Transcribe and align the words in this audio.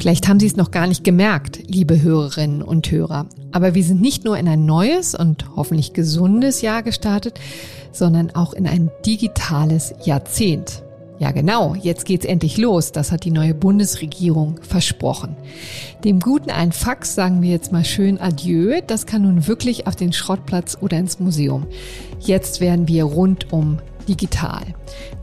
Vielleicht 0.00 0.28
haben 0.28 0.40
Sie 0.40 0.46
es 0.46 0.56
noch 0.56 0.70
gar 0.70 0.86
nicht 0.86 1.04
gemerkt, 1.04 1.60
liebe 1.66 2.00
Hörerinnen 2.00 2.62
und 2.62 2.90
Hörer. 2.90 3.28
Aber 3.52 3.74
wir 3.74 3.82
sind 3.82 4.00
nicht 4.00 4.24
nur 4.24 4.38
in 4.38 4.48
ein 4.48 4.64
neues 4.64 5.14
und 5.14 5.56
hoffentlich 5.56 5.92
gesundes 5.92 6.62
Jahr 6.62 6.82
gestartet, 6.82 7.40
sondern 7.92 8.30
auch 8.30 8.54
in 8.54 8.66
ein 8.66 8.90
digitales 9.04 9.92
Jahrzehnt. 10.04 10.84
Ja 11.18 11.32
genau, 11.32 11.74
jetzt 11.74 12.04
geht's 12.04 12.24
endlich 12.24 12.58
los. 12.58 12.92
Das 12.92 13.10
hat 13.10 13.24
die 13.24 13.32
neue 13.32 13.54
Bundesregierung 13.54 14.60
versprochen. 14.62 15.36
Dem 16.04 16.20
Guten 16.20 16.50
ein 16.50 16.70
Fax 16.70 17.14
sagen 17.16 17.42
wir 17.42 17.50
jetzt 17.50 17.72
mal 17.72 17.84
schön 17.84 18.20
Adieu. 18.20 18.80
Das 18.86 19.04
kann 19.04 19.22
nun 19.22 19.48
wirklich 19.48 19.88
auf 19.88 19.96
den 19.96 20.12
Schrottplatz 20.12 20.78
oder 20.80 20.96
ins 20.96 21.18
Museum. 21.18 21.66
Jetzt 22.20 22.60
werden 22.60 22.86
wir 22.86 23.04
rundum 23.04 23.78
digital. 24.08 24.62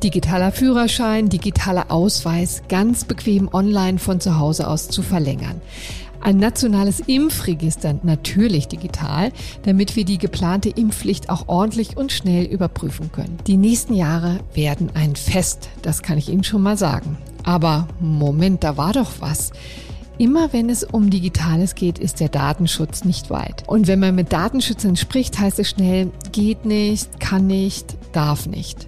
Digitaler 0.04 0.52
Führerschein, 0.52 1.30
digitaler 1.30 1.92
Ausweis, 1.92 2.62
ganz 2.70 3.06
bequem 3.06 3.50
online 3.52 3.98
von 3.98 4.20
zu 4.20 4.38
Hause 4.38 4.68
aus 4.68 4.90
zu 4.90 5.02
verlängern. 5.02 5.62
Ein 6.26 6.38
nationales 6.38 7.02
Impfregister 7.02 8.00
natürlich 8.02 8.68
digital, 8.68 9.32
damit 9.62 9.96
wir 9.96 10.06
die 10.06 10.18
geplante 10.18 10.70
Impfpflicht 10.70 11.30
auch 11.30 11.48
ordentlich 11.48 11.98
und 11.98 12.12
schnell 12.12 12.46
überprüfen 12.46 13.12
können. 13.12 13.38
Die 13.46 13.58
nächsten 13.58 13.94
Jahre 13.94 14.40
werden 14.56 14.90
ein 14.96 15.16
Fest, 15.16 15.70
das 15.84 16.02
kann 16.02 16.18
ich 16.18 16.30
Ihnen 16.30 16.44
schon 16.44 16.64
mal 16.64 16.80
sagen. 16.80 17.20
Aber 17.44 17.88
Moment, 18.00 18.64
da 18.64 18.76
war 18.76 18.92
doch 18.92 19.12
was. 19.20 19.52
Immer 20.18 20.52
wenn 20.52 20.72
es 20.72 20.84
um 20.84 21.12
Digitales 21.12 21.76
geht, 21.76 22.00
ist 22.00 22.20
der 22.20 22.30
Datenschutz 22.30 23.06
nicht 23.06 23.30
weit. 23.30 23.64
Und 23.68 23.86
wenn 23.86 24.00
man 24.00 24.16
mit 24.16 24.34
Datenschützern 24.34 24.96
spricht, 24.96 25.38
heißt 25.38 25.60
es 25.60 25.70
schnell, 25.70 26.10
geht 26.32 26.66
nicht, 26.66 27.20
kann 27.20 27.46
nicht, 27.46 27.98
darf 28.14 28.48
nicht. 28.48 28.88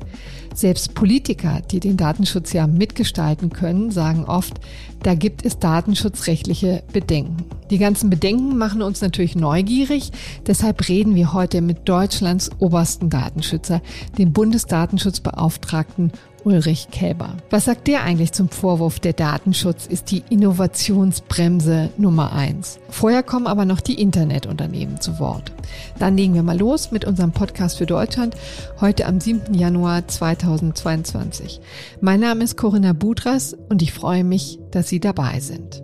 Selbst 0.58 0.96
Politiker, 0.96 1.62
die 1.70 1.80
den 1.80 1.98
Datenschutz 1.98 2.52
ja 2.52 2.66
mitgestalten 2.66 3.52
können, 3.52 3.92
sagen 3.92 4.26
oft, 4.26 4.60
da 5.04 5.14
gibt 5.14 5.46
es 5.46 5.60
datenschutzrechtliche 5.60 6.82
Bedenken. 6.92 7.46
Die 7.70 7.78
ganzen 7.78 8.10
Bedenken 8.10 8.58
machen 8.58 8.82
uns 8.82 9.00
natürlich 9.02 9.36
neugierig. 9.36 10.12
Deshalb 10.48 10.90
reden 10.90 11.14
wir 11.14 11.32
heute 11.34 11.62
mit 11.62 11.88
Deutschlands 11.88 12.50
obersten 12.58 13.12
Datenschützer, 13.12 13.84
dem 14.18 14.34
Bundesdatenschutzbeauftragten 14.34 16.12
Ulrich 16.48 16.88
Käber. 16.92 17.36
Was 17.50 17.66
sagt 17.66 17.88
der 17.88 18.04
eigentlich 18.04 18.32
zum 18.32 18.48
Vorwurf, 18.48 19.02
der 19.02 19.12
Datenschutz 19.12 19.86
ist 19.86 20.12
die 20.12 20.24
Innovationsbremse 20.30 21.90
Nummer 21.98 22.32
eins? 22.32 22.80
Vorher 22.90 23.22
kommen 23.22 23.48
aber 23.48 23.66
noch 23.66 23.82
die 23.82 24.02
Internetunternehmen 24.02 25.02
zu 25.02 25.20
Wort. 25.20 25.52
Dann 26.00 26.16
legen 26.16 26.36
wir 26.36 26.44
mal 26.44 26.58
los 26.58 26.90
mit 26.92 27.04
unserem 27.04 27.34
Podcast 27.34 27.78
für 27.78 27.86
Deutschland, 27.86 28.38
heute 28.80 29.08
am 29.08 29.20
7. 29.20 29.56
Januar 29.56 30.08
2022. 30.08 31.60
Mein 32.00 32.22
Name 32.22 32.46
ist 32.46 32.56
Corinna 32.56 32.94
Budras 32.94 33.54
und 33.68 33.82
ich 33.82 33.92
freue 33.92 34.24
mich, 34.24 34.58
dass 34.72 34.88
Sie 34.88 35.02
dabei 35.02 35.42
sind. 35.42 35.84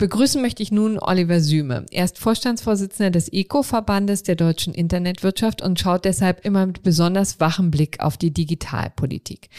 Begrüßen 0.00 0.40
möchte 0.40 0.62
ich 0.62 0.72
nun 0.72 0.98
Oliver 0.98 1.40
Süme. 1.40 1.84
Er 1.90 2.06
ist 2.06 2.18
Vorstandsvorsitzender 2.18 3.10
des 3.10 3.30
ECO-Verbandes 3.30 4.22
der 4.22 4.34
deutschen 4.34 4.72
Internetwirtschaft 4.72 5.60
und 5.60 5.78
schaut 5.78 6.06
deshalb 6.06 6.42
immer 6.46 6.64
mit 6.64 6.82
besonders 6.82 7.38
wachem 7.38 7.70
Blick 7.70 8.00
auf 8.00 8.16
die 8.16 8.32
Digitalpolitik. 8.32 9.50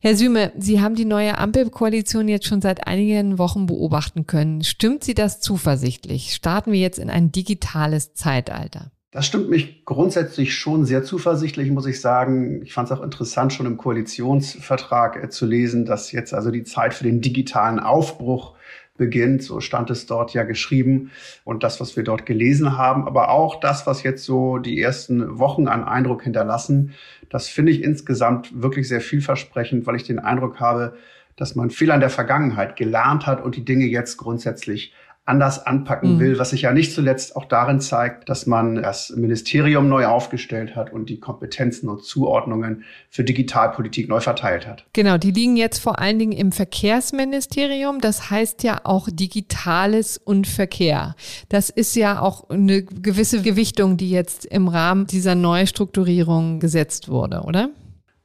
Herr 0.00 0.16
Süme, 0.16 0.52
Sie 0.56 0.80
haben 0.80 0.94
die 0.94 1.04
neue 1.04 1.36
Ampelkoalition 1.36 2.28
jetzt 2.28 2.46
schon 2.46 2.62
seit 2.62 2.86
einigen 2.86 3.36
Wochen 3.36 3.66
beobachten 3.66 4.26
können. 4.26 4.64
Stimmt 4.64 5.04
Sie 5.04 5.12
das 5.12 5.40
zuversichtlich? 5.40 6.32
Starten 6.32 6.72
wir 6.72 6.80
jetzt 6.80 6.98
in 6.98 7.10
ein 7.10 7.30
digitales 7.30 8.14
Zeitalter? 8.14 8.92
Das 9.12 9.26
stimmt 9.26 9.50
mich 9.50 9.84
grundsätzlich 9.84 10.54
schon 10.54 10.84
sehr 10.84 11.02
zuversichtlich, 11.02 11.72
muss 11.72 11.86
ich 11.86 12.00
sagen. 12.00 12.62
Ich 12.62 12.72
fand 12.72 12.88
es 12.88 12.96
auch 12.96 13.02
interessant, 13.02 13.52
schon 13.52 13.66
im 13.66 13.76
Koalitionsvertrag 13.76 15.24
äh, 15.24 15.28
zu 15.28 15.46
lesen, 15.46 15.84
dass 15.84 16.12
jetzt 16.12 16.32
also 16.32 16.52
die 16.52 16.62
Zeit 16.62 16.94
für 16.94 17.02
den 17.02 17.20
digitalen 17.20 17.80
Aufbruch 17.80 18.54
beginnt. 18.96 19.42
So 19.42 19.60
stand 19.60 19.90
es 19.90 20.06
dort 20.06 20.32
ja 20.32 20.44
geschrieben. 20.44 21.10
Und 21.42 21.64
das, 21.64 21.80
was 21.80 21.96
wir 21.96 22.04
dort 22.04 22.24
gelesen 22.24 22.78
haben, 22.78 23.04
aber 23.08 23.30
auch 23.30 23.58
das, 23.58 23.84
was 23.84 24.04
jetzt 24.04 24.24
so 24.24 24.58
die 24.58 24.80
ersten 24.80 25.40
Wochen 25.40 25.66
an 25.66 25.82
Eindruck 25.82 26.22
hinterlassen, 26.22 26.94
das 27.30 27.48
finde 27.48 27.72
ich 27.72 27.82
insgesamt 27.82 28.62
wirklich 28.62 28.86
sehr 28.86 29.00
vielversprechend, 29.00 29.88
weil 29.88 29.96
ich 29.96 30.04
den 30.04 30.20
Eindruck 30.20 30.60
habe, 30.60 30.94
dass 31.34 31.56
man 31.56 31.70
viel 31.70 31.90
an 31.90 32.00
der 32.00 32.10
Vergangenheit 32.10 32.76
gelernt 32.76 33.26
hat 33.26 33.42
und 33.42 33.56
die 33.56 33.64
Dinge 33.64 33.86
jetzt 33.86 34.18
grundsätzlich 34.18 34.92
anders 35.24 35.64
anpacken 35.64 36.14
mhm. 36.14 36.20
will, 36.20 36.38
was 36.38 36.50
sich 36.50 36.62
ja 36.62 36.72
nicht 36.72 36.92
zuletzt 36.92 37.36
auch 37.36 37.44
darin 37.44 37.80
zeigt, 37.80 38.28
dass 38.28 38.46
man 38.46 38.76
das 38.76 39.10
Ministerium 39.10 39.88
neu 39.88 40.06
aufgestellt 40.06 40.74
hat 40.74 40.92
und 40.92 41.08
die 41.08 41.20
Kompetenzen 41.20 41.88
und 41.88 42.02
Zuordnungen 42.02 42.84
für 43.10 43.22
Digitalpolitik 43.22 44.08
neu 44.08 44.20
verteilt 44.20 44.66
hat. 44.66 44.86
Genau, 44.92 45.18
die 45.18 45.30
liegen 45.30 45.56
jetzt 45.56 45.78
vor 45.78 46.00
allen 46.00 46.18
Dingen 46.18 46.32
im 46.32 46.52
Verkehrsministerium. 46.52 48.00
Das 48.00 48.30
heißt 48.30 48.64
ja 48.64 48.80
auch 48.84 49.08
Digitales 49.10 50.18
und 50.18 50.46
Verkehr. 50.46 51.14
Das 51.48 51.70
ist 51.70 51.94
ja 51.94 52.20
auch 52.20 52.50
eine 52.50 52.82
gewisse 52.82 53.42
Gewichtung, 53.42 53.96
die 53.96 54.10
jetzt 54.10 54.46
im 54.46 54.68
Rahmen 54.68 55.06
dieser 55.06 55.36
Neustrukturierung 55.36 56.58
gesetzt 56.58 57.08
wurde, 57.08 57.42
oder? 57.42 57.70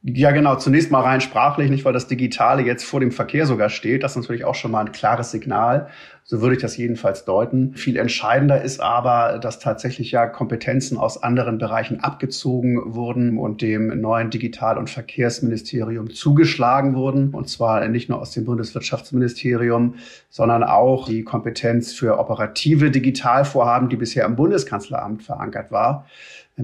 Ja, 0.08 0.30
genau. 0.30 0.54
Zunächst 0.54 0.92
mal 0.92 1.02
rein 1.02 1.20
sprachlich, 1.20 1.68
nicht 1.68 1.84
weil 1.84 1.92
das 1.92 2.06
Digitale 2.06 2.62
jetzt 2.62 2.84
vor 2.84 3.00
dem 3.00 3.10
Verkehr 3.10 3.44
sogar 3.44 3.70
steht. 3.70 4.04
Das 4.04 4.12
ist 4.12 4.22
natürlich 4.22 4.44
auch 4.44 4.54
schon 4.54 4.70
mal 4.70 4.86
ein 4.86 4.92
klares 4.92 5.32
Signal. 5.32 5.88
So 6.28 6.40
würde 6.40 6.56
ich 6.56 6.60
das 6.60 6.76
jedenfalls 6.76 7.24
deuten. 7.24 7.74
Viel 7.74 7.96
entscheidender 7.96 8.60
ist 8.60 8.80
aber, 8.80 9.38
dass 9.38 9.60
tatsächlich 9.60 10.10
ja 10.10 10.26
Kompetenzen 10.26 10.98
aus 10.98 11.22
anderen 11.22 11.58
Bereichen 11.58 12.00
abgezogen 12.00 12.96
wurden 12.96 13.38
und 13.38 13.62
dem 13.62 14.00
neuen 14.00 14.30
Digital- 14.30 14.76
und 14.76 14.90
Verkehrsministerium 14.90 16.10
zugeschlagen 16.10 16.96
wurden. 16.96 17.30
Und 17.30 17.48
zwar 17.48 17.86
nicht 17.86 18.08
nur 18.08 18.20
aus 18.20 18.32
dem 18.32 18.44
Bundeswirtschaftsministerium, 18.44 19.94
sondern 20.28 20.64
auch 20.64 21.06
die 21.06 21.22
Kompetenz 21.22 21.92
für 21.92 22.18
operative 22.18 22.90
Digitalvorhaben, 22.90 23.88
die 23.88 23.96
bisher 23.96 24.24
im 24.24 24.34
Bundeskanzleramt 24.34 25.22
verankert 25.22 25.70
war 25.70 26.06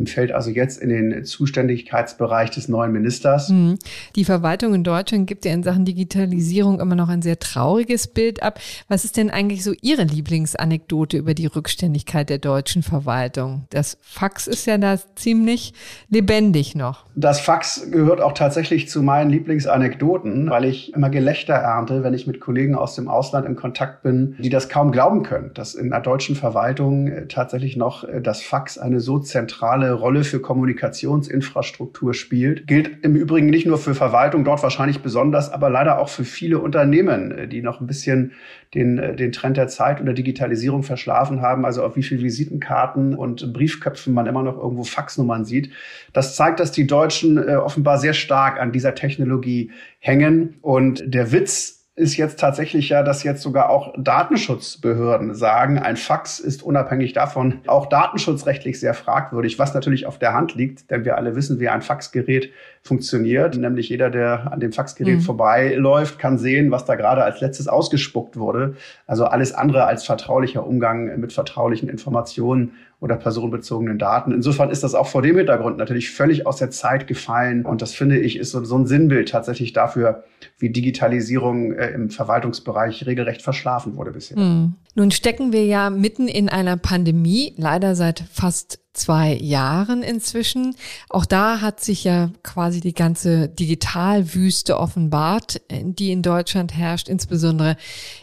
fällt 0.07 0.33
also 0.33 0.51
jetzt 0.51 0.81
in 0.81 0.89
den 0.89 1.25
Zuständigkeitsbereich 1.25 2.51
des 2.51 2.69
neuen 2.69 2.93
Ministers. 2.93 3.51
Mhm. 3.51 3.79
Die 4.17 4.25
Verwaltung 4.25 4.75
in 4.75 4.85
Deutschland 4.85 5.27
gibt 5.27 5.45
ja 5.45 5.53
in 5.53 5.63
Sachen 5.63 5.85
Digitalisierung 5.85 6.81
immer 6.81 6.95
noch 6.95 7.09
ein 7.09 7.21
sehr 7.21 7.39
trauriges 7.39 8.07
Bild 8.07 8.43
ab. 8.43 8.59
Was 8.89 9.05
ist 9.05 9.17
denn 9.17 9.31
eigentlich 9.31 9.52
so 9.57 9.75
Ihre 9.83 10.05
Lieblingsanekdote 10.05 11.17
über 11.17 11.35
die 11.35 11.47
Rückständigkeit 11.47 12.31
der 12.31 12.39
deutschen 12.39 12.83
Verwaltung? 12.83 13.67
Das 13.71 13.99
Fax 14.01 14.47
ist 14.47 14.67
ja 14.67 14.79
da 14.79 14.97
ziemlich 15.17 15.75
lebendig 16.09 16.75
noch. 16.75 17.07
Das 17.15 17.41
Fax 17.41 17.91
gehört 17.91 18.21
auch 18.21 18.33
tatsächlich 18.33 18.89
zu 18.89 19.03
meinen 19.03 19.31
Lieblingsanekdoten, 19.31 20.49
weil 20.49 20.65
ich 20.65 20.95
immer 20.95 21.11
Gelächter 21.11 21.55
ernte, 21.55 22.03
wenn 22.05 22.15
ich 22.15 22.27
mit 22.27 22.41
Kollegen 22.41 22.75
aus 22.75 22.95
dem 22.95 23.09
Ausland 23.09 23.47
in 23.47 23.57
Kontakt 23.57 24.03
bin, 24.03 24.37
die 24.39 24.49
das 24.49 24.69
kaum 24.69 24.93
glauben 24.93 25.23
können, 25.23 25.51
dass 25.55 25.75
in 25.75 25.91
der 25.91 26.01
deutschen 26.01 26.37
Verwaltung 26.37 27.09
äh, 27.09 27.27
tatsächlich 27.27 27.77
noch 27.77 28.05
äh, 28.05 28.21
das 28.21 28.43
Fax 28.43 28.79
eine 28.79 29.01
so 29.01 29.19
zentrale 29.19 29.93
Rolle 29.93 30.25
für 30.25 30.41
Kommunikationsinfrastruktur 30.41 32.15
spielt. 32.15 32.67
Gilt 32.67 33.05
im 33.05 33.15
Übrigen 33.15 33.51
nicht 33.51 33.67
nur 33.67 33.79
für 33.79 33.95
Verwaltung, 33.95 34.45
dort 34.45 34.63
wahrscheinlich 34.63 35.01
besonders, 35.01 35.51
aber 35.53 35.69
leider 35.69 35.99
auch 35.99 36.09
für 36.09 36.25
viele 36.25 36.59
Unternehmen, 36.61 37.33
äh, 37.33 37.49
die 37.49 37.63
noch 37.63 37.81
ein 37.81 37.87
bisschen 37.87 38.33
den, 38.75 39.17
den 39.17 39.33
Trend 39.43 39.57
der 39.57 39.69
Zeit 39.69 40.01
und 40.01 40.07
der 40.07 40.15
Digitalisierung 40.15 40.83
verschlafen 40.83 41.43
haben. 41.43 41.65
Also 41.65 41.83
auf 41.83 41.97
wie 41.97 42.03
viele 42.03 42.23
Visitenkarten 42.23 43.15
und 43.15 43.53
Briefköpfen 43.53 44.15
man 44.15 44.27
immer 44.27 44.43
noch 44.43 44.57
irgendwo 44.57 44.85
Faxnummern 44.85 45.45
sieht. 45.45 45.71
Das 46.13 46.37
zeigt, 46.37 46.61
dass 46.61 46.73
die 46.73 46.87
Deutschen 46.87 47.37
äh, 47.37 47.57
offenbar 47.57 47.99
sehr 47.99 48.15
stark 48.15 48.61
an 48.61 48.73
dieser 48.73 48.95
Technologie 48.95 49.71
hängen. 49.99 50.55
Und 50.63 51.03
der 51.07 51.33
Witz 51.33 51.82
ist 51.95 52.17
jetzt 52.17 52.41
tatsächlich 52.41 52.89
ja, 52.89 53.03
dass 53.03 53.23
jetzt 53.23 53.43
sogar 53.43 53.69
auch 53.69 53.93
Datenschutzbehörden 53.99 55.35
sagen, 55.35 55.79
ein 55.79 55.99
Fax 55.99 56.39
ist 56.39 56.63
unabhängig 56.63 57.13
davon 57.13 57.61
auch 57.67 57.87
datenschutzrechtlich 57.87 58.81
sehr 58.81 58.95
fragwürdig, 58.95 59.59
was 59.59 59.75
natürlich 59.75 60.07
auf 60.07 60.19
der 60.19 60.33
Hand 60.33 60.55
liegt, 60.55 60.91
denn 60.91 61.05
wir 61.05 61.19
alle 61.19 61.37
wissen, 61.37 61.61
wie 61.61 61.69
ein 61.69 61.83
Faxgerät 61.83 62.51
funktioniert. 62.81 63.59
Nämlich 63.59 63.91
jeder, 63.91 64.09
der 64.09 64.51
an 64.51 64.61
dem 64.61 64.73
Faxgerät 64.73 65.19
mhm. 65.19 65.21
vorbeiläuft, 65.21 66.19
kann 66.19 66.39
sehen, 66.39 66.71
was 66.71 66.87
da 66.87 66.95
gerade 66.95 67.25
als 67.25 67.43
letztes 67.43 67.69
ausgespuckt 67.69 68.39
wurde. 68.39 68.75
Also 69.07 69.27
alles 69.27 69.53
andere 69.53 69.85
als 69.85 70.07
vertraulicher 70.07 70.67
Umgang 70.67 71.21
mit 71.21 71.35
vertraulichen 71.35 71.91
Informationen 71.91 72.73
oder 73.03 73.17
personenbezogenen 73.17 73.99
Daten. 73.99 74.31
Insofern 74.31 74.71
ist 74.71 74.85
das 74.85 74.95
auch 74.95 75.09
vor 75.09 75.23
dem 75.23 75.37
Hintergrund 75.37 75.77
natürlich 75.77 76.11
völlig 76.11 76.47
aus 76.47 76.59
der 76.59 76.71
Zeit 76.71 77.09
gefallen. 77.09 77.67
Und 77.67 77.83
das 77.83 77.93
finde 77.93 78.17
ich 78.17 78.37
ist 78.37 78.53
so, 78.53 78.65
so 78.65 78.79
ein 78.79 78.87
Sinnbild 78.87 79.29
tatsächlich 79.29 79.73
dafür, 79.73 80.23
wie 80.59 80.71
Digitalisierung 80.71 81.73
äh, 81.73 81.91
im 81.91 82.11
Verwaltungsbereich 82.11 83.05
regelrecht 83.05 83.43
verschlafen 83.43 83.97
wurde 83.97 84.13
bisher. 84.13 84.39
Mhm. 84.39 84.75
Nun 84.95 85.11
stecken 85.11 85.53
wir 85.53 85.67
ja 85.67 85.91
mitten 85.91 86.29
in 86.29 86.49
einer 86.49 86.77
Pandemie, 86.77 87.55
leider 87.57 87.97
seit 87.97 88.21
fast 88.31 88.82
zwei 88.95 89.35
Jahren 89.35 90.03
inzwischen. 90.03 90.77
Auch 91.09 91.25
da 91.25 91.61
hat 91.61 91.81
sich 91.81 92.05
ja 92.05 92.31
quasi 92.43 92.81
die 92.81 92.93
ganze 92.93 93.49
Digitalwüste 93.49 94.79
offenbart, 94.79 95.63
die 95.71 96.13
in 96.13 96.23
Deutschland 96.23 96.77
herrscht, 96.77 97.09
insbesondere 97.09 97.77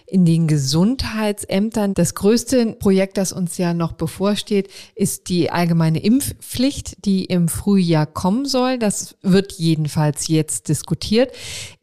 in 0.06 0.26
den 0.26 0.48
Gesundheitsämtern. 0.48 1.94
Das 1.94 2.14
größte 2.16 2.74
Projekt, 2.74 3.18
das 3.18 3.32
uns 3.32 3.58
ja 3.58 3.74
noch 3.74 3.94
bevorsteht, 3.94 4.70
ist 4.96 5.30
die 5.30 5.52
allgemeine 5.52 6.00
Impfpflicht, 6.00 7.06
die 7.06 7.26
im 7.26 7.48
Frühjahr 7.48 8.06
kommen 8.06 8.46
soll. 8.46 8.78
Das 8.78 9.16
wird 9.22 9.54
jedenfalls 9.54 10.28
jetzt 10.28 10.68
diskutiert. 10.68 11.32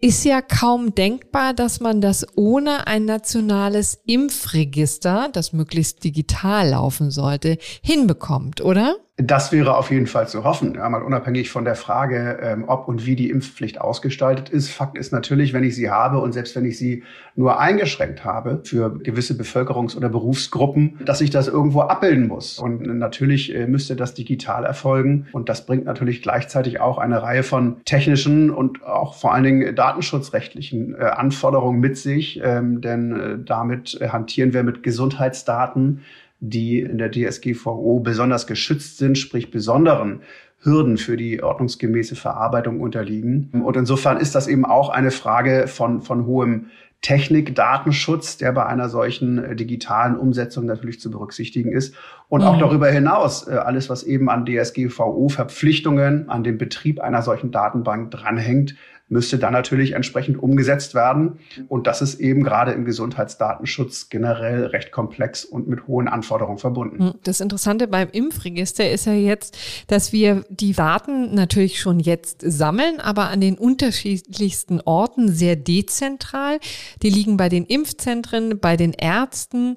Ist 0.00 0.24
ja 0.24 0.42
kaum 0.42 0.94
denkbar, 0.94 1.54
dass 1.54 1.80
man 1.80 2.00
das 2.00 2.26
ohne 2.36 2.86
ein 2.86 3.04
nationales 3.04 3.98
Impfregister, 4.06 5.28
das 5.32 5.52
möglichst 5.52 6.04
digital 6.04 6.70
laufen 6.70 7.10
sollte, 7.10 7.58
hinbekommt, 7.82 8.60
oder? 8.60 8.75
Das 9.18 9.50
wäre 9.50 9.78
auf 9.78 9.90
jeden 9.90 10.06
Fall 10.06 10.28
zu 10.28 10.44
hoffen, 10.44 10.74
ja, 10.74 10.86
mal 10.90 11.02
unabhängig 11.02 11.48
von 11.48 11.64
der 11.64 11.74
Frage, 11.74 12.38
ähm, 12.42 12.64
ob 12.66 12.86
und 12.86 13.06
wie 13.06 13.16
die 13.16 13.30
Impfpflicht 13.30 13.80
ausgestaltet 13.80 14.50
ist. 14.50 14.68
Fakt 14.68 14.98
ist 14.98 15.10
natürlich, 15.10 15.54
wenn 15.54 15.64
ich 15.64 15.74
sie 15.74 15.90
habe 15.90 16.18
und 16.18 16.32
selbst 16.32 16.54
wenn 16.54 16.66
ich 16.66 16.76
sie 16.76 17.02
nur 17.34 17.58
eingeschränkt 17.58 18.26
habe 18.26 18.60
für 18.64 18.98
gewisse 18.98 19.32
Bevölkerungs- 19.32 19.96
oder 19.96 20.10
Berufsgruppen, 20.10 21.00
dass 21.02 21.22
ich 21.22 21.30
das 21.30 21.48
irgendwo 21.48 21.80
abbilden 21.80 22.28
muss. 22.28 22.58
Und 22.58 22.82
natürlich 22.98 23.54
äh, 23.54 23.66
müsste 23.66 23.96
das 23.96 24.12
digital 24.12 24.64
erfolgen. 24.64 25.28
Und 25.32 25.48
das 25.48 25.64
bringt 25.64 25.86
natürlich 25.86 26.20
gleichzeitig 26.20 26.80
auch 26.80 26.98
eine 26.98 27.22
Reihe 27.22 27.42
von 27.42 27.82
technischen 27.86 28.50
und 28.50 28.84
auch 28.84 29.14
vor 29.14 29.32
allen 29.32 29.44
Dingen 29.44 29.74
datenschutzrechtlichen 29.74 30.94
äh, 30.94 31.04
Anforderungen 31.04 31.80
mit 31.80 31.96
sich. 31.96 32.42
Ähm, 32.44 32.82
denn 32.82 33.18
äh, 33.18 33.38
damit 33.42 33.98
hantieren 34.12 34.52
wir 34.52 34.62
mit 34.62 34.82
Gesundheitsdaten 34.82 36.02
die 36.40 36.80
in 36.80 36.98
der 36.98 37.10
DSGVO 37.10 38.00
besonders 38.00 38.46
geschützt 38.46 38.98
sind, 38.98 39.18
sprich 39.18 39.50
besonderen 39.50 40.20
Hürden 40.60 40.98
für 40.98 41.16
die 41.16 41.42
ordnungsgemäße 41.42 42.16
Verarbeitung 42.16 42.80
unterliegen. 42.80 43.50
Und 43.64 43.76
insofern 43.76 44.16
ist 44.16 44.34
das 44.34 44.48
eben 44.48 44.64
auch 44.64 44.88
eine 44.88 45.10
Frage 45.10 45.66
von, 45.68 46.02
von 46.02 46.26
hohem 46.26 46.66
Technikdatenschutz, 47.02 48.38
der 48.38 48.52
bei 48.52 48.66
einer 48.66 48.88
solchen 48.88 49.38
äh, 49.38 49.54
digitalen 49.54 50.16
Umsetzung 50.16 50.64
natürlich 50.66 50.98
zu 50.98 51.10
berücksichtigen 51.10 51.70
ist. 51.70 51.94
Und 52.28 52.42
auch 52.42 52.56
mhm. 52.56 52.60
darüber 52.60 52.88
hinaus 52.88 53.46
äh, 53.46 53.52
alles, 53.52 53.88
was 53.90 54.02
eben 54.02 54.28
an 54.28 54.44
DSGVO-Verpflichtungen, 54.44 56.28
an 56.28 56.42
den 56.42 56.58
Betrieb 56.58 57.00
einer 57.00 57.22
solchen 57.22 57.52
Datenbank 57.52 58.10
dranhängt, 58.10 58.74
müsste 59.08 59.38
dann 59.38 59.52
natürlich 59.52 59.92
entsprechend 59.92 60.42
umgesetzt 60.42 60.94
werden. 60.94 61.38
Und 61.68 61.86
das 61.86 62.02
ist 62.02 62.18
eben 62.18 62.42
gerade 62.42 62.72
im 62.72 62.84
Gesundheitsdatenschutz 62.84 64.08
generell 64.08 64.66
recht 64.66 64.90
komplex 64.90 65.44
und 65.44 65.68
mit 65.68 65.86
hohen 65.86 66.08
Anforderungen 66.08 66.58
verbunden. 66.58 66.98
Hm, 66.98 67.14
das 67.22 67.40
Interessante 67.40 67.86
beim 67.86 68.08
Impfregister 68.10 68.90
ist 68.90 69.06
ja 69.06 69.12
jetzt, 69.12 69.56
dass 69.86 70.12
wir 70.12 70.44
die 70.48 70.72
Daten 70.72 71.34
natürlich 71.34 71.80
schon 71.80 72.00
jetzt 72.00 72.42
sammeln, 72.44 72.98
aber 73.00 73.28
an 73.28 73.40
den 73.40 73.58
unterschiedlichsten 73.58 74.80
Orten 74.80 75.30
sehr 75.30 75.54
dezentral. 75.54 76.58
Die 77.02 77.10
liegen 77.10 77.36
bei 77.36 77.48
den 77.48 77.64
Impfzentren, 77.64 78.58
bei 78.58 78.76
den 78.76 78.92
Ärzten, 78.92 79.76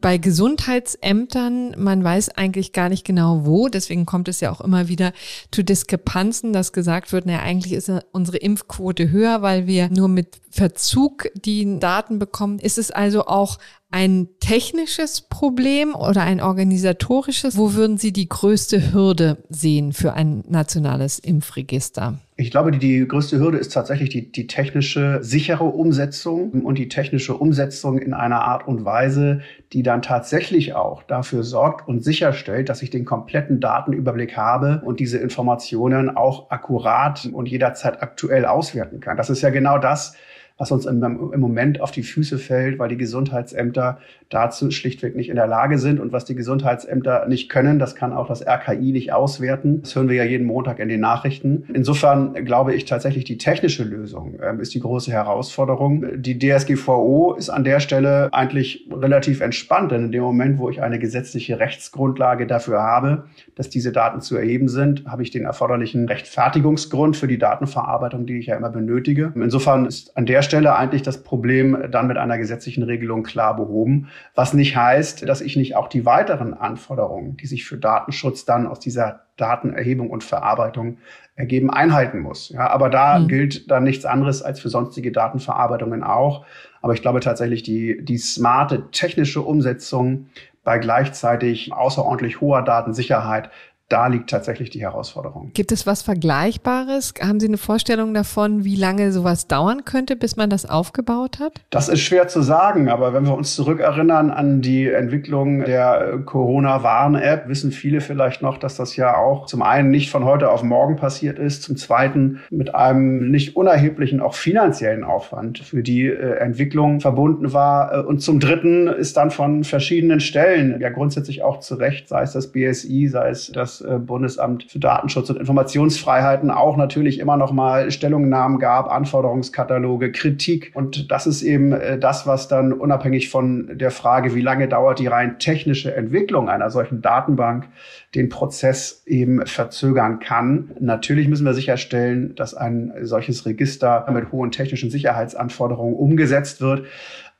bei 0.00 0.16
Gesundheitsämtern. 0.16 1.74
Man 1.76 2.02
weiß 2.02 2.30
eigentlich 2.30 2.72
gar 2.72 2.88
nicht 2.88 3.04
genau 3.04 3.44
wo. 3.44 3.68
Deswegen 3.68 4.06
kommt 4.06 4.28
es 4.28 4.40
ja 4.40 4.50
auch 4.50 4.62
immer 4.62 4.88
wieder 4.88 5.12
zu 5.50 5.62
Diskrepanzen, 5.62 6.54
dass 6.54 6.72
gesagt 6.72 7.12
wird, 7.12 7.26
naja, 7.26 7.40
eigentlich 7.40 7.74
ist 7.74 7.90
unsere 8.12 8.38
Impf 8.38 8.69
Quote 8.70 9.10
höher, 9.10 9.42
weil 9.42 9.66
wir 9.66 9.88
nur 9.90 10.06
mit 10.06 10.40
Verzug 10.50 11.28
die 11.34 11.80
Daten 11.80 12.20
bekommen. 12.20 12.60
Ist 12.60 12.78
es 12.78 12.92
also 12.92 13.26
auch 13.26 13.58
ein 13.90 14.28
technisches 14.38 15.22
Problem 15.22 15.96
oder 15.96 16.22
ein 16.22 16.40
organisatorisches? 16.40 17.56
Wo 17.56 17.74
würden 17.74 17.98
Sie 17.98 18.12
die 18.12 18.28
größte 18.28 18.92
Hürde 18.92 19.38
sehen 19.48 19.92
für 19.92 20.12
ein 20.12 20.44
nationales 20.48 21.18
Impfregister? 21.18 22.20
Ich 22.40 22.50
glaube, 22.50 22.70
die, 22.70 22.78
die 22.78 23.06
größte 23.06 23.38
Hürde 23.38 23.58
ist 23.58 23.70
tatsächlich 23.74 24.08
die, 24.08 24.32
die 24.32 24.46
technische 24.46 25.18
sichere 25.22 25.64
Umsetzung 25.64 26.62
und 26.62 26.78
die 26.78 26.88
technische 26.88 27.36
Umsetzung 27.36 27.98
in 27.98 28.14
einer 28.14 28.40
Art 28.40 28.66
und 28.66 28.86
Weise, 28.86 29.42
die 29.74 29.82
dann 29.82 30.00
tatsächlich 30.00 30.72
auch 30.72 31.02
dafür 31.02 31.42
sorgt 31.42 31.86
und 31.86 32.02
sicherstellt, 32.02 32.70
dass 32.70 32.80
ich 32.80 32.88
den 32.88 33.04
kompletten 33.04 33.60
Datenüberblick 33.60 34.38
habe 34.38 34.80
und 34.86 35.00
diese 35.00 35.18
Informationen 35.18 36.16
auch 36.16 36.50
akkurat 36.50 37.28
und 37.30 37.46
jederzeit 37.46 38.02
aktuell 38.02 38.46
auswerten 38.46 39.00
kann. 39.00 39.18
Das 39.18 39.28
ist 39.28 39.42
ja 39.42 39.50
genau 39.50 39.76
das, 39.76 40.16
was 40.60 40.70
uns 40.70 40.84
im, 40.84 41.02
im 41.02 41.40
Moment 41.40 41.80
auf 41.80 41.90
die 41.90 42.02
Füße 42.02 42.36
fällt, 42.36 42.78
weil 42.78 42.90
die 42.90 42.98
Gesundheitsämter 42.98 43.98
dazu 44.28 44.70
schlichtweg 44.70 45.16
nicht 45.16 45.30
in 45.30 45.36
der 45.36 45.46
Lage 45.46 45.78
sind. 45.78 45.98
Und 45.98 46.12
was 46.12 46.26
die 46.26 46.34
Gesundheitsämter 46.34 47.26
nicht 47.28 47.48
können, 47.48 47.78
das 47.78 47.96
kann 47.96 48.12
auch 48.12 48.28
das 48.28 48.46
RKI 48.46 48.92
nicht 48.92 49.10
auswerten. 49.10 49.80
Das 49.80 49.96
hören 49.96 50.10
wir 50.10 50.16
ja 50.16 50.24
jeden 50.24 50.46
Montag 50.46 50.78
in 50.78 50.90
den 50.90 51.00
Nachrichten. 51.00 51.64
Insofern 51.72 52.44
glaube 52.44 52.74
ich 52.74 52.84
tatsächlich, 52.84 53.24
die 53.24 53.38
technische 53.38 53.84
Lösung 53.84 54.38
ähm, 54.42 54.60
ist 54.60 54.74
die 54.74 54.80
große 54.80 55.10
Herausforderung. 55.10 56.04
Die 56.20 56.38
DSGVO 56.38 57.34
ist 57.38 57.48
an 57.48 57.64
der 57.64 57.80
Stelle 57.80 58.28
eigentlich 58.32 58.86
relativ 58.92 59.40
entspannt, 59.40 59.92
denn 59.92 60.04
in 60.04 60.12
dem 60.12 60.22
Moment, 60.22 60.58
wo 60.58 60.68
ich 60.68 60.82
eine 60.82 60.98
gesetzliche 60.98 61.58
Rechtsgrundlage 61.58 62.46
dafür 62.46 62.82
habe, 62.82 63.24
dass 63.54 63.70
diese 63.70 63.92
Daten 63.92 64.20
zu 64.20 64.36
erheben 64.36 64.68
sind, 64.68 65.06
habe 65.06 65.22
ich 65.22 65.30
den 65.30 65.46
erforderlichen 65.46 66.06
Rechtfertigungsgrund 66.06 67.16
für 67.16 67.28
die 67.28 67.38
Datenverarbeitung, 67.38 68.26
die 68.26 68.38
ich 68.38 68.46
ja 68.46 68.56
immer 68.56 68.70
benötige. 68.70 69.32
Insofern 69.34 69.86
ist 69.86 70.14
an 70.18 70.26
der 70.26 70.42
Stelle 70.50 70.74
eigentlich 70.74 71.02
das 71.02 71.22
Problem 71.22 71.84
dann 71.90 72.08
mit 72.08 72.18
einer 72.18 72.36
gesetzlichen 72.38 72.82
Regelung 72.82 73.22
klar 73.22 73.54
behoben, 73.56 74.08
was 74.34 74.52
nicht 74.52 74.76
heißt, 74.76 75.28
dass 75.28 75.40
ich 75.40 75.56
nicht 75.56 75.76
auch 75.76 75.88
die 75.88 76.04
weiteren 76.04 76.54
Anforderungen, 76.54 77.36
die 77.36 77.46
sich 77.46 77.64
für 77.64 77.78
Datenschutz 77.78 78.44
dann 78.44 78.66
aus 78.66 78.80
dieser 78.80 79.20
Datenerhebung 79.36 80.10
und 80.10 80.24
Verarbeitung 80.24 80.98
ergeben, 81.36 81.70
einhalten 81.70 82.18
muss. 82.20 82.50
Ja, 82.50 82.68
aber 82.68 82.90
da 82.90 83.20
mhm. 83.20 83.28
gilt 83.28 83.70
dann 83.70 83.84
nichts 83.84 84.04
anderes 84.04 84.42
als 84.42 84.60
für 84.60 84.68
sonstige 84.68 85.12
Datenverarbeitungen 85.12 86.02
auch. 86.02 86.44
Aber 86.82 86.94
ich 86.94 87.02
glaube 87.02 87.20
tatsächlich, 87.20 87.62
die, 87.62 88.04
die 88.04 88.18
smarte 88.18 88.90
technische 88.90 89.40
Umsetzung 89.40 90.26
bei 90.64 90.78
gleichzeitig 90.78 91.72
außerordentlich 91.72 92.40
hoher 92.40 92.62
Datensicherheit 92.62 93.50
da 93.90 94.06
liegt 94.06 94.30
tatsächlich 94.30 94.70
die 94.70 94.80
Herausforderung. 94.80 95.50
Gibt 95.52 95.72
es 95.72 95.86
was 95.86 96.02
Vergleichbares? 96.02 97.12
Haben 97.20 97.40
Sie 97.40 97.48
eine 97.48 97.58
Vorstellung 97.58 98.14
davon, 98.14 98.64
wie 98.64 98.76
lange 98.76 99.10
sowas 99.10 99.48
dauern 99.48 99.84
könnte, 99.84 100.14
bis 100.14 100.36
man 100.36 100.48
das 100.48 100.64
aufgebaut 100.64 101.40
hat? 101.40 101.60
Das 101.70 101.88
ist 101.88 102.00
schwer 102.00 102.28
zu 102.28 102.40
sagen, 102.40 102.88
aber 102.88 103.12
wenn 103.12 103.26
wir 103.26 103.34
uns 103.34 103.56
zurückerinnern 103.56 104.30
an 104.30 104.62
die 104.62 104.88
Entwicklung 104.88 105.64
der 105.64 106.20
Corona-Warn-App, 106.24 107.48
wissen 107.48 107.72
viele 107.72 108.00
vielleicht 108.00 108.42
noch, 108.42 108.58
dass 108.58 108.76
das 108.76 108.94
ja 108.94 109.16
auch 109.16 109.46
zum 109.46 109.60
einen 109.60 109.90
nicht 109.90 110.10
von 110.10 110.24
heute 110.24 110.50
auf 110.50 110.62
morgen 110.62 110.94
passiert 110.94 111.40
ist, 111.40 111.64
zum 111.64 111.76
zweiten 111.76 112.40
mit 112.50 112.74
einem 112.76 113.30
nicht 113.32 113.56
unerheblichen, 113.56 114.20
auch 114.20 114.34
finanziellen 114.34 115.02
Aufwand 115.02 115.58
für 115.58 115.82
die 115.82 116.06
äh, 116.06 116.36
Entwicklung 116.36 117.00
verbunden 117.00 117.52
war 117.52 117.92
äh, 117.92 118.00
und 118.02 118.20
zum 118.20 118.38
dritten 118.38 118.86
ist 118.86 119.16
dann 119.16 119.32
von 119.32 119.64
verschiedenen 119.64 120.20
Stellen, 120.20 120.80
ja 120.80 120.90
grundsätzlich 120.90 121.42
auch 121.42 121.58
zu 121.58 121.74
Recht, 121.74 122.08
sei 122.08 122.22
es 122.22 122.32
das 122.32 122.52
BSI, 122.52 123.08
sei 123.08 123.30
es 123.30 123.50
das 123.50 123.79
äh, 123.80 123.98
Bundesamt 123.98 124.64
für 124.64 124.78
Datenschutz 124.78 125.30
und 125.30 125.36
Informationsfreiheiten 125.36 126.50
auch 126.50 126.76
natürlich 126.76 127.18
immer 127.18 127.36
noch 127.36 127.52
mal 127.52 127.90
Stellungnahmen 127.90 128.58
gab, 128.58 128.90
Anforderungskataloge, 128.90 130.12
Kritik. 130.12 130.72
Und 130.74 131.10
das 131.10 131.26
ist 131.26 131.42
eben 131.42 131.72
äh, 131.72 131.98
das, 131.98 132.26
was 132.26 132.48
dann 132.48 132.72
unabhängig 132.72 133.28
von 133.30 133.78
der 133.78 133.90
Frage, 133.90 134.34
wie 134.34 134.40
lange 134.40 134.68
dauert 134.68 134.98
die 134.98 135.06
rein 135.06 135.38
technische 135.38 135.94
Entwicklung 135.94 136.48
einer 136.48 136.70
solchen 136.70 137.02
Datenbank, 137.02 137.68
den 138.14 138.28
Prozess 138.28 139.02
eben 139.06 139.46
verzögern 139.46 140.18
kann. 140.18 140.70
Natürlich 140.80 141.28
müssen 141.28 141.46
wir 141.46 141.54
sicherstellen, 141.54 142.34
dass 142.34 142.54
ein 142.54 142.92
solches 143.02 143.46
Register 143.46 144.06
mit 144.12 144.32
hohen 144.32 144.50
technischen 144.50 144.90
Sicherheitsanforderungen 144.90 145.94
umgesetzt 145.94 146.60
wird. 146.60 146.84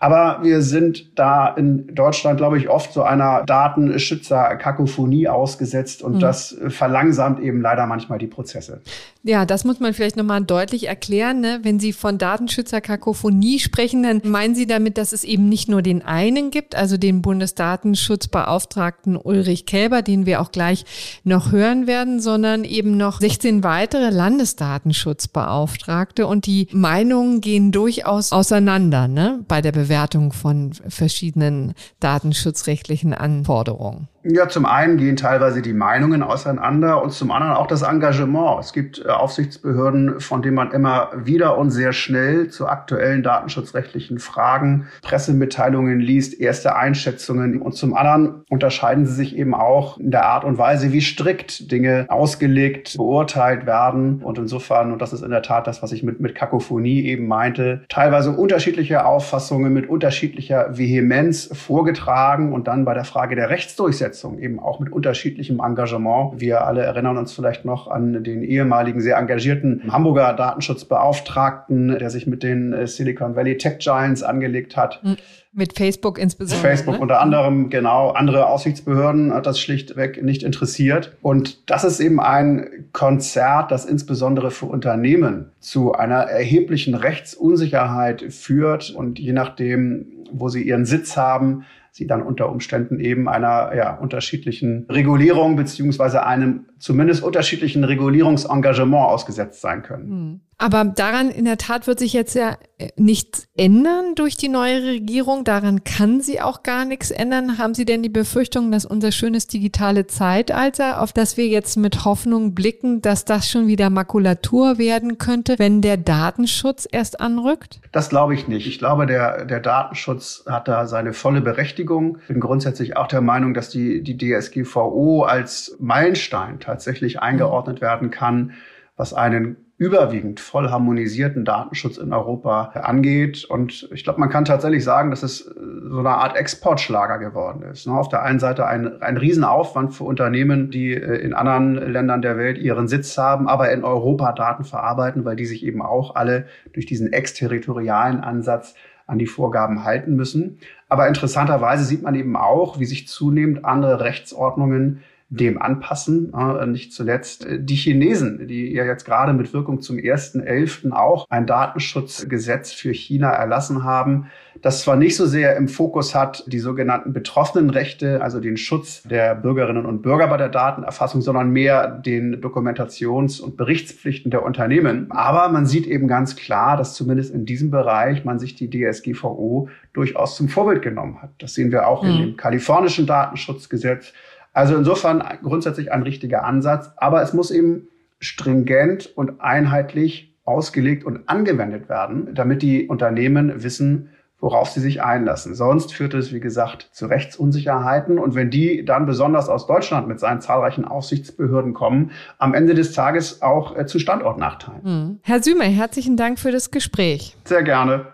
Aber 0.02 0.38
wir 0.42 0.62
sind 0.62 1.18
da 1.18 1.48
in 1.48 1.94
Deutschland, 1.94 2.38
glaube 2.38 2.56
ich, 2.56 2.70
oft 2.70 2.94
so 2.94 3.02
einer 3.02 3.44
Datenschützer-Kakophonie 3.44 5.28
ausgesetzt 5.28 6.02
und 6.02 6.14
mhm. 6.14 6.20
das 6.20 6.56
verlangsamt 6.68 7.38
eben 7.38 7.60
leider 7.60 7.86
manchmal 7.86 8.18
die 8.18 8.26
Prozesse. 8.26 8.80
Ja, 9.22 9.44
das 9.44 9.64
muss 9.64 9.78
man 9.78 9.92
vielleicht 9.92 10.16
nochmal 10.16 10.42
deutlich 10.42 10.88
erklären. 10.88 11.40
Ne? 11.40 11.60
Wenn 11.64 11.78
Sie 11.78 11.92
von 11.92 12.16
Datenschützer-Kakophonie 12.16 13.58
sprechen, 13.58 14.02
dann 14.02 14.22
meinen 14.24 14.54
Sie 14.54 14.66
damit, 14.66 14.96
dass 14.96 15.12
es 15.12 15.22
eben 15.22 15.50
nicht 15.50 15.68
nur 15.68 15.82
den 15.82 16.00
einen 16.00 16.50
gibt, 16.50 16.74
also 16.74 16.96
den 16.96 17.20
Bundesdatenschutzbeauftragten 17.20 19.18
Ulrich 19.18 19.66
Kälber, 19.66 20.00
den 20.00 20.24
wir 20.24 20.40
auch 20.40 20.50
gleich 20.50 20.86
noch 21.24 21.52
hören 21.52 21.86
werden, 21.86 22.20
sondern 22.20 22.64
eben 22.64 22.96
noch 22.96 23.20
16 23.20 23.62
weitere 23.62 24.08
Landesdatenschutzbeauftragte 24.08 26.26
und 26.26 26.46
die 26.46 26.68
Meinungen 26.72 27.42
gehen 27.42 27.70
durchaus 27.70 28.32
auseinander 28.32 29.06
ne? 29.06 29.40
bei 29.46 29.60
der 29.60 29.72
Bewertung 29.72 29.89
von 30.32 30.72
verschiedenen 30.72 31.74
datenschutzrechtlichen 32.00 33.12
Anforderungen. 33.12 34.08
Ja, 34.22 34.50
zum 34.50 34.66
einen 34.66 34.98
gehen 34.98 35.16
teilweise 35.16 35.62
die 35.62 35.72
Meinungen 35.72 36.22
auseinander 36.22 37.02
und 37.02 37.10
zum 37.10 37.30
anderen 37.30 37.54
auch 37.54 37.66
das 37.66 37.80
Engagement. 37.80 38.60
Es 38.60 38.74
gibt 38.74 39.02
äh, 39.02 39.08
Aufsichtsbehörden, 39.08 40.20
von 40.20 40.42
denen 40.42 40.56
man 40.56 40.72
immer 40.72 41.08
wieder 41.16 41.56
und 41.56 41.70
sehr 41.70 41.94
schnell 41.94 42.48
zu 42.48 42.68
aktuellen 42.68 43.22
datenschutzrechtlichen 43.22 44.18
Fragen 44.18 44.88
Pressemitteilungen 45.00 46.00
liest, 46.00 46.38
erste 46.38 46.76
Einschätzungen. 46.76 47.62
Und 47.62 47.72
zum 47.72 47.94
anderen 47.94 48.42
unterscheiden 48.50 49.06
sie 49.06 49.14
sich 49.14 49.38
eben 49.38 49.54
auch 49.54 49.96
in 49.96 50.10
der 50.10 50.26
Art 50.26 50.44
und 50.44 50.58
Weise, 50.58 50.92
wie 50.92 51.00
strikt 51.00 51.72
Dinge 51.72 52.04
ausgelegt, 52.10 52.98
beurteilt 52.98 53.64
werden. 53.64 54.22
Und 54.22 54.36
insofern, 54.36 54.92
und 54.92 55.00
das 55.00 55.14
ist 55.14 55.22
in 55.22 55.30
der 55.30 55.42
Tat 55.42 55.66
das, 55.66 55.82
was 55.82 55.92
ich 55.92 56.02
mit, 56.02 56.20
mit 56.20 56.34
Kakophonie 56.34 57.06
eben 57.06 57.26
meinte, 57.26 57.84
teilweise 57.88 58.32
unterschiedliche 58.32 59.06
Auffassungen 59.06 59.72
mit 59.72 59.88
unterschiedlicher 59.88 60.76
Vehemenz 60.76 61.48
vorgetragen 61.54 62.52
und 62.52 62.68
dann 62.68 62.84
bei 62.84 62.92
der 62.92 63.04
Frage 63.04 63.34
der 63.34 63.48
Rechtsdurchsetzung 63.48 64.09
Umsetzung, 64.10 64.38
eben 64.38 64.58
auch 64.58 64.80
mit 64.80 64.92
unterschiedlichem 64.92 65.60
Engagement. 65.60 66.40
Wir 66.40 66.66
alle 66.66 66.82
erinnern 66.82 67.16
uns 67.16 67.32
vielleicht 67.32 67.64
noch 67.64 67.86
an 67.88 68.24
den 68.24 68.42
ehemaligen 68.42 69.00
sehr 69.00 69.16
engagierten 69.16 69.82
Hamburger 69.88 70.32
Datenschutzbeauftragten, 70.32 71.98
der 71.98 72.10
sich 72.10 72.26
mit 72.26 72.42
den 72.42 72.72
äh, 72.72 72.86
Silicon 72.86 73.36
Valley 73.36 73.56
Tech 73.56 73.78
Giants 73.78 74.22
angelegt 74.22 74.76
hat. 74.76 75.00
Mhm. 75.04 75.16
Mit 75.52 75.76
Facebook 75.76 76.18
insbesondere. 76.18 76.68
Facebook 76.68 76.94
ne? 76.94 77.00
unter 77.00 77.20
anderem, 77.20 77.70
genau. 77.70 78.10
Andere 78.10 78.46
Aufsichtsbehörden 78.46 79.32
hat 79.32 79.46
das 79.46 79.58
schlichtweg 79.58 80.22
nicht 80.22 80.44
interessiert. 80.44 81.16
Und 81.22 81.70
das 81.70 81.82
ist 81.82 81.98
eben 81.98 82.20
ein 82.20 82.88
Konzert, 82.92 83.72
das 83.72 83.84
insbesondere 83.84 84.52
für 84.52 84.66
Unternehmen 84.66 85.50
zu 85.58 85.92
einer 85.92 86.18
erheblichen 86.18 86.94
Rechtsunsicherheit 86.94 88.32
führt. 88.32 88.90
Und 88.90 89.18
je 89.18 89.32
nachdem, 89.32 90.06
wo 90.32 90.48
sie 90.48 90.62
ihren 90.62 90.84
Sitz 90.84 91.16
haben, 91.16 91.64
sie 91.92 92.06
dann 92.06 92.22
unter 92.22 92.50
Umständen 92.50 93.00
eben 93.00 93.28
einer 93.28 93.74
ja, 93.74 93.94
unterschiedlichen 93.96 94.86
Regulierung 94.88 95.56
beziehungsweise 95.56 96.24
einem 96.24 96.66
zumindest 96.80 97.22
unterschiedlichen 97.22 97.84
Regulierungsengagement 97.84 99.06
ausgesetzt 99.06 99.60
sein 99.60 99.82
können. 99.82 100.08
Hm. 100.08 100.40
Aber 100.62 100.84
daran 100.84 101.30
in 101.30 101.46
der 101.46 101.56
Tat 101.56 101.86
wird 101.86 101.98
sich 101.98 102.12
jetzt 102.12 102.34
ja 102.34 102.54
äh, 102.76 102.88
nichts 102.96 103.48
ändern 103.56 104.14
durch 104.14 104.36
die 104.36 104.50
neue 104.50 104.82
Regierung. 104.82 105.42
Daran 105.42 105.84
kann 105.84 106.20
sie 106.20 106.42
auch 106.42 106.62
gar 106.62 106.84
nichts 106.84 107.10
ändern. 107.10 107.56
Haben 107.56 107.72
Sie 107.72 107.86
denn 107.86 108.02
die 108.02 108.10
Befürchtung, 108.10 108.70
dass 108.70 108.84
unser 108.84 109.10
schönes 109.10 109.46
digitale 109.46 110.06
Zeitalter, 110.06 111.00
auf 111.00 111.14
das 111.14 111.38
wir 111.38 111.46
jetzt 111.46 111.78
mit 111.78 112.04
Hoffnung 112.04 112.54
blicken, 112.54 113.00
dass 113.00 113.24
das 113.24 113.48
schon 113.48 113.68
wieder 113.68 113.88
Makulatur 113.88 114.76
werden 114.76 115.16
könnte, 115.16 115.58
wenn 115.58 115.80
der 115.80 115.96
Datenschutz 115.96 116.86
erst 116.92 117.20
anrückt? 117.20 117.80
Das 117.92 118.10
glaube 118.10 118.34
ich 118.34 118.46
nicht. 118.46 118.66
Ich 118.66 118.78
glaube, 118.78 119.06
der, 119.06 119.46
der 119.46 119.60
Datenschutz 119.60 120.44
hat 120.46 120.68
da 120.68 120.86
seine 120.86 121.14
volle 121.14 121.40
Berechtigung. 121.40 122.18
Ich 122.20 122.28
bin 122.28 122.40
grundsätzlich 122.40 122.98
auch 122.98 123.06
der 123.06 123.22
Meinung, 123.22 123.54
dass 123.54 123.70
die, 123.70 124.02
die 124.02 124.18
DSGVO 124.18 125.22
als 125.22 125.74
Meilenstein 125.80 126.60
tatsächlich 126.70 127.20
eingeordnet 127.20 127.80
werden 127.80 128.10
kann, 128.10 128.52
was 128.96 129.12
einen 129.12 129.56
überwiegend 129.76 130.40
voll 130.40 130.70
harmonisierten 130.70 131.46
Datenschutz 131.46 131.96
in 131.96 132.12
Europa 132.12 132.72
angeht. 132.74 133.46
Und 133.46 133.88
ich 133.94 134.04
glaube, 134.04 134.20
man 134.20 134.28
kann 134.28 134.44
tatsächlich 134.44 134.84
sagen, 134.84 135.08
dass 135.08 135.22
es 135.22 135.40
äh, 135.40 135.54
so 135.88 136.00
eine 136.00 136.10
Art 136.10 136.36
Exportschlager 136.36 137.18
geworden 137.18 137.62
ist. 137.62 137.86
Ne, 137.86 137.94
auf 137.94 138.10
der 138.10 138.22
einen 138.22 138.38
Seite 138.38 138.66
ein, 138.66 139.00
ein 139.00 139.16
Riesenaufwand 139.16 139.94
für 139.94 140.04
Unternehmen, 140.04 140.70
die 140.70 140.92
äh, 140.92 141.16
in 141.16 141.32
anderen 141.32 141.76
Ländern 141.76 142.20
der 142.20 142.36
Welt 142.36 142.58
ihren 142.58 142.88
Sitz 142.88 143.16
haben, 143.16 143.48
aber 143.48 143.72
in 143.72 143.82
Europa 143.82 144.32
Daten 144.32 144.64
verarbeiten, 144.64 145.24
weil 145.24 145.36
die 145.36 145.46
sich 145.46 145.64
eben 145.64 145.80
auch 145.80 146.14
alle 146.14 146.44
durch 146.74 146.84
diesen 146.84 147.10
exterritorialen 147.10 148.20
Ansatz 148.20 148.74
an 149.06 149.18
die 149.18 149.26
Vorgaben 149.26 149.82
halten 149.84 150.14
müssen. 150.14 150.58
Aber 150.90 151.08
interessanterweise 151.08 151.84
sieht 151.84 152.02
man 152.02 152.14
eben 152.14 152.36
auch, 152.36 152.78
wie 152.78 152.84
sich 152.84 153.08
zunehmend 153.08 153.64
andere 153.64 154.00
Rechtsordnungen 154.00 155.02
dem 155.30 155.62
anpassen. 155.62 156.32
Äh, 156.34 156.66
nicht 156.66 156.92
zuletzt 156.92 157.46
äh, 157.46 157.58
die 157.60 157.76
Chinesen, 157.76 158.46
die 158.48 158.72
ja 158.72 158.84
jetzt 158.84 159.04
gerade 159.04 159.32
mit 159.32 159.52
Wirkung 159.54 159.80
zum 159.80 159.96
1.11. 159.96 160.92
auch 160.92 161.24
ein 161.30 161.46
Datenschutzgesetz 161.46 162.72
für 162.72 162.92
China 162.92 163.30
erlassen 163.30 163.84
haben, 163.84 164.26
das 164.60 164.82
zwar 164.82 164.96
nicht 164.96 165.16
so 165.16 165.26
sehr 165.26 165.56
im 165.56 165.68
Fokus 165.68 166.14
hat, 166.14 166.44
die 166.48 166.58
sogenannten 166.58 167.12
betroffenen 167.12 167.70
Rechte, 167.70 168.20
also 168.22 168.40
den 168.40 168.56
Schutz 168.56 169.02
der 169.04 169.34
Bürgerinnen 169.34 169.86
und 169.86 170.02
Bürger 170.02 170.26
bei 170.26 170.36
der 170.36 170.48
Datenerfassung, 170.48 171.22
sondern 171.22 171.50
mehr 171.50 171.88
den 171.88 172.42
Dokumentations- 172.42 173.40
und 173.40 173.56
Berichtspflichten 173.56 174.30
der 174.30 174.44
Unternehmen. 174.44 175.06
Aber 175.10 175.48
man 175.48 175.64
sieht 175.64 175.86
eben 175.86 176.08
ganz 176.08 176.36
klar, 176.36 176.76
dass 176.76 176.94
zumindest 176.94 177.32
in 177.32 177.46
diesem 177.46 177.70
Bereich 177.70 178.24
man 178.24 178.38
sich 178.38 178.56
die 178.56 178.68
DSGVO 178.68 179.68
durchaus 179.92 180.36
zum 180.36 180.48
Vorbild 180.48 180.82
genommen 180.82 181.22
hat. 181.22 181.30
Das 181.38 181.54
sehen 181.54 181.70
wir 181.70 181.86
auch 181.86 182.02
mhm. 182.02 182.10
in 182.10 182.18
dem 182.18 182.36
kalifornischen 182.36 183.06
Datenschutzgesetz. 183.06 184.12
Also 184.52 184.76
insofern 184.76 185.22
grundsätzlich 185.42 185.92
ein 185.92 186.02
richtiger 186.02 186.44
Ansatz, 186.44 186.90
aber 186.96 187.22
es 187.22 187.32
muss 187.32 187.50
eben 187.50 187.88
stringent 188.18 189.16
und 189.16 189.40
einheitlich 189.40 190.34
ausgelegt 190.44 191.04
und 191.04 191.28
angewendet 191.28 191.88
werden, 191.88 192.34
damit 192.34 192.62
die 192.62 192.88
Unternehmen 192.88 193.62
wissen, 193.62 194.10
worauf 194.40 194.70
sie 194.70 194.80
sich 194.80 195.02
einlassen. 195.02 195.54
Sonst 195.54 195.92
führt 195.92 196.14
es, 196.14 196.32
wie 196.32 196.40
gesagt, 196.40 196.88
zu 196.92 197.06
Rechtsunsicherheiten. 197.06 198.18
Und 198.18 198.34
wenn 198.34 198.50
die 198.50 198.84
dann 198.84 199.06
besonders 199.06 199.48
aus 199.48 199.66
Deutschland 199.66 200.08
mit 200.08 200.18
seinen 200.18 200.40
zahlreichen 200.40 200.84
Aufsichtsbehörden 200.84 201.74
kommen, 201.74 202.10
am 202.38 202.54
Ende 202.54 202.74
des 202.74 202.92
Tages 202.92 203.42
auch 203.42 203.76
äh, 203.76 203.86
zu 203.86 203.98
Standortnachteilen. 203.98 204.80
Mhm. 204.82 205.20
Herr 205.22 205.42
Sümer, 205.42 205.64
herzlichen 205.64 206.16
Dank 206.16 206.38
für 206.38 206.52
das 206.52 206.70
Gespräch. 206.70 207.36
Sehr 207.44 207.62
gerne. 207.62 208.06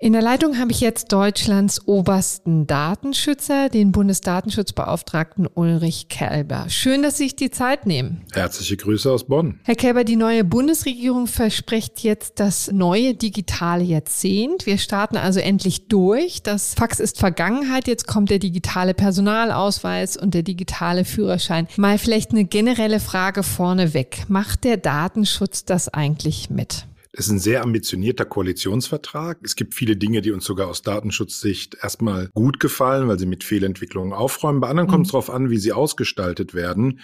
In 0.00 0.12
der 0.12 0.22
Leitung 0.22 0.58
habe 0.58 0.72
ich 0.72 0.80
jetzt 0.80 1.12
Deutschlands 1.12 1.86
obersten 1.86 2.66
Datenschützer, 2.66 3.68
den 3.68 3.92
Bundesdatenschutzbeauftragten 3.92 5.46
Ulrich 5.46 6.08
Kelber. 6.08 6.66
Schön, 6.68 7.02
dass 7.02 7.16
Sie 7.16 7.24
sich 7.24 7.36
die 7.36 7.50
Zeit 7.50 7.86
nehmen. 7.86 8.22
Herzliche 8.32 8.76
Grüße 8.76 9.10
aus 9.10 9.24
Bonn. 9.24 9.60
Herr 9.62 9.76
Kelber, 9.76 10.02
die 10.02 10.16
neue 10.16 10.42
Bundesregierung 10.42 11.28
verspricht 11.28 12.00
jetzt 12.00 12.40
das 12.40 12.72
neue 12.72 13.14
digitale 13.14 13.84
Jahrzehnt. 13.84 14.66
Wir 14.66 14.78
starten 14.78 15.16
also 15.16 15.38
endlich 15.38 15.86
durch. 15.86 16.42
Das 16.42 16.74
Fax 16.74 16.98
ist 16.98 17.20
Vergangenheit. 17.20 17.86
Jetzt 17.86 18.08
kommt 18.08 18.30
der 18.30 18.40
digitale 18.40 18.94
Personalausweis 18.94 20.16
und 20.16 20.34
der 20.34 20.42
digitale 20.42 21.04
Führerschein. 21.04 21.68
Mal 21.76 21.98
vielleicht 21.98 22.32
eine 22.32 22.44
generelle 22.44 22.98
Frage 22.98 23.44
vorneweg. 23.44 24.24
Macht 24.26 24.64
der 24.64 24.76
Datenschutz 24.76 25.64
das 25.64 25.88
eigentlich 25.88 26.50
mit? 26.50 26.88
Es 27.16 27.26
ist 27.26 27.32
ein 27.32 27.38
sehr 27.38 27.62
ambitionierter 27.62 28.24
Koalitionsvertrag. 28.24 29.38
Es 29.44 29.54
gibt 29.54 29.74
viele 29.74 29.96
Dinge, 29.96 30.20
die 30.20 30.32
uns 30.32 30.44
sogar 30.44 30.66
aus 30.66 30.82
Datenschutzsicht 30.82 31.76
erstmal 31.80 32.28
gut 32.34 32.58
gefallen, 32.58 33.06
weil 33.06 33.20
sie 33.20 33.26
mit 33.26 33.44
Fehlentwicklungen 33.44 34.12
aufräumen. 34.12 34.60
Bei 34.60 34.66
anderen 34.66 34.88
mhm. 34.88 34.92
kommt 34.92 35.06
es 35.06 35.12
darauf 35.12 35.30
an, 35.30 35.48
wie 35.48 35.58
sie 35.58 35.72
ausgestaltet 35.72 36.54
werden. 36.54 36.98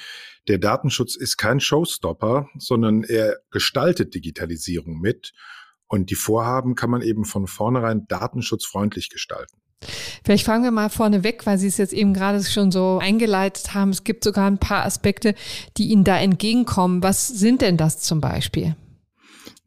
Der 0.49 0.59
Datenschutz 0.59 1.15
ist 1.15 1.37
kein 1.37 1.61
Showstopper, 1.61 2.49
sondern 2.59 3.05
er 3.05 3.37
gestaltet 3.53 4.13
Digitalisierung 4.13 4.99
mit. 5.01 5.33
Und 5.87 6.11
die 6.11 6.17
Vorhaben 6.17 6.75
kann 6.75 6.91
man 6.91 7.03
eben 7.03 7.25
von 7.25 7.47
vornherein 7.47 8.07
datenschutzfreundlich 8.09 9.11
gestalten. 9.11 9.59
Vielleicht 10.25 10.45
fangen 10.45 10.65
wir 10.65 10.73
mal 10.73 10.91
vorne 10.91 11.23
weg, 11.23 11.47
weil 11.47 11.57
Sie 11.57 11.69
es 11.69 11.79
jetzt 11.79 11.93
eben 11.93 12.15
gerade 12.15 12.43
schon 12.43 12.73
so 12.73 12.99
eingeleitet 13.01 13.75
haben. 13.75 13.91
Es 13.91 14.03
gibt 14.03 14.25
sogar 14.25 14.51
ein 14.51 14.59
paar 14.59 14.85
Aspekte, 14.85 15.37
die 15.77 15.89
Ihnen 15.89 16.03
da 16.03 16.19
entgegenkommen. 16.19 17.01
Was 17.03 17.29
sind 17.29 17.63
denn 17.63 17.77
das 17.77 18.01
zum 18.01 18.21
Beispiel? 18.21 18.75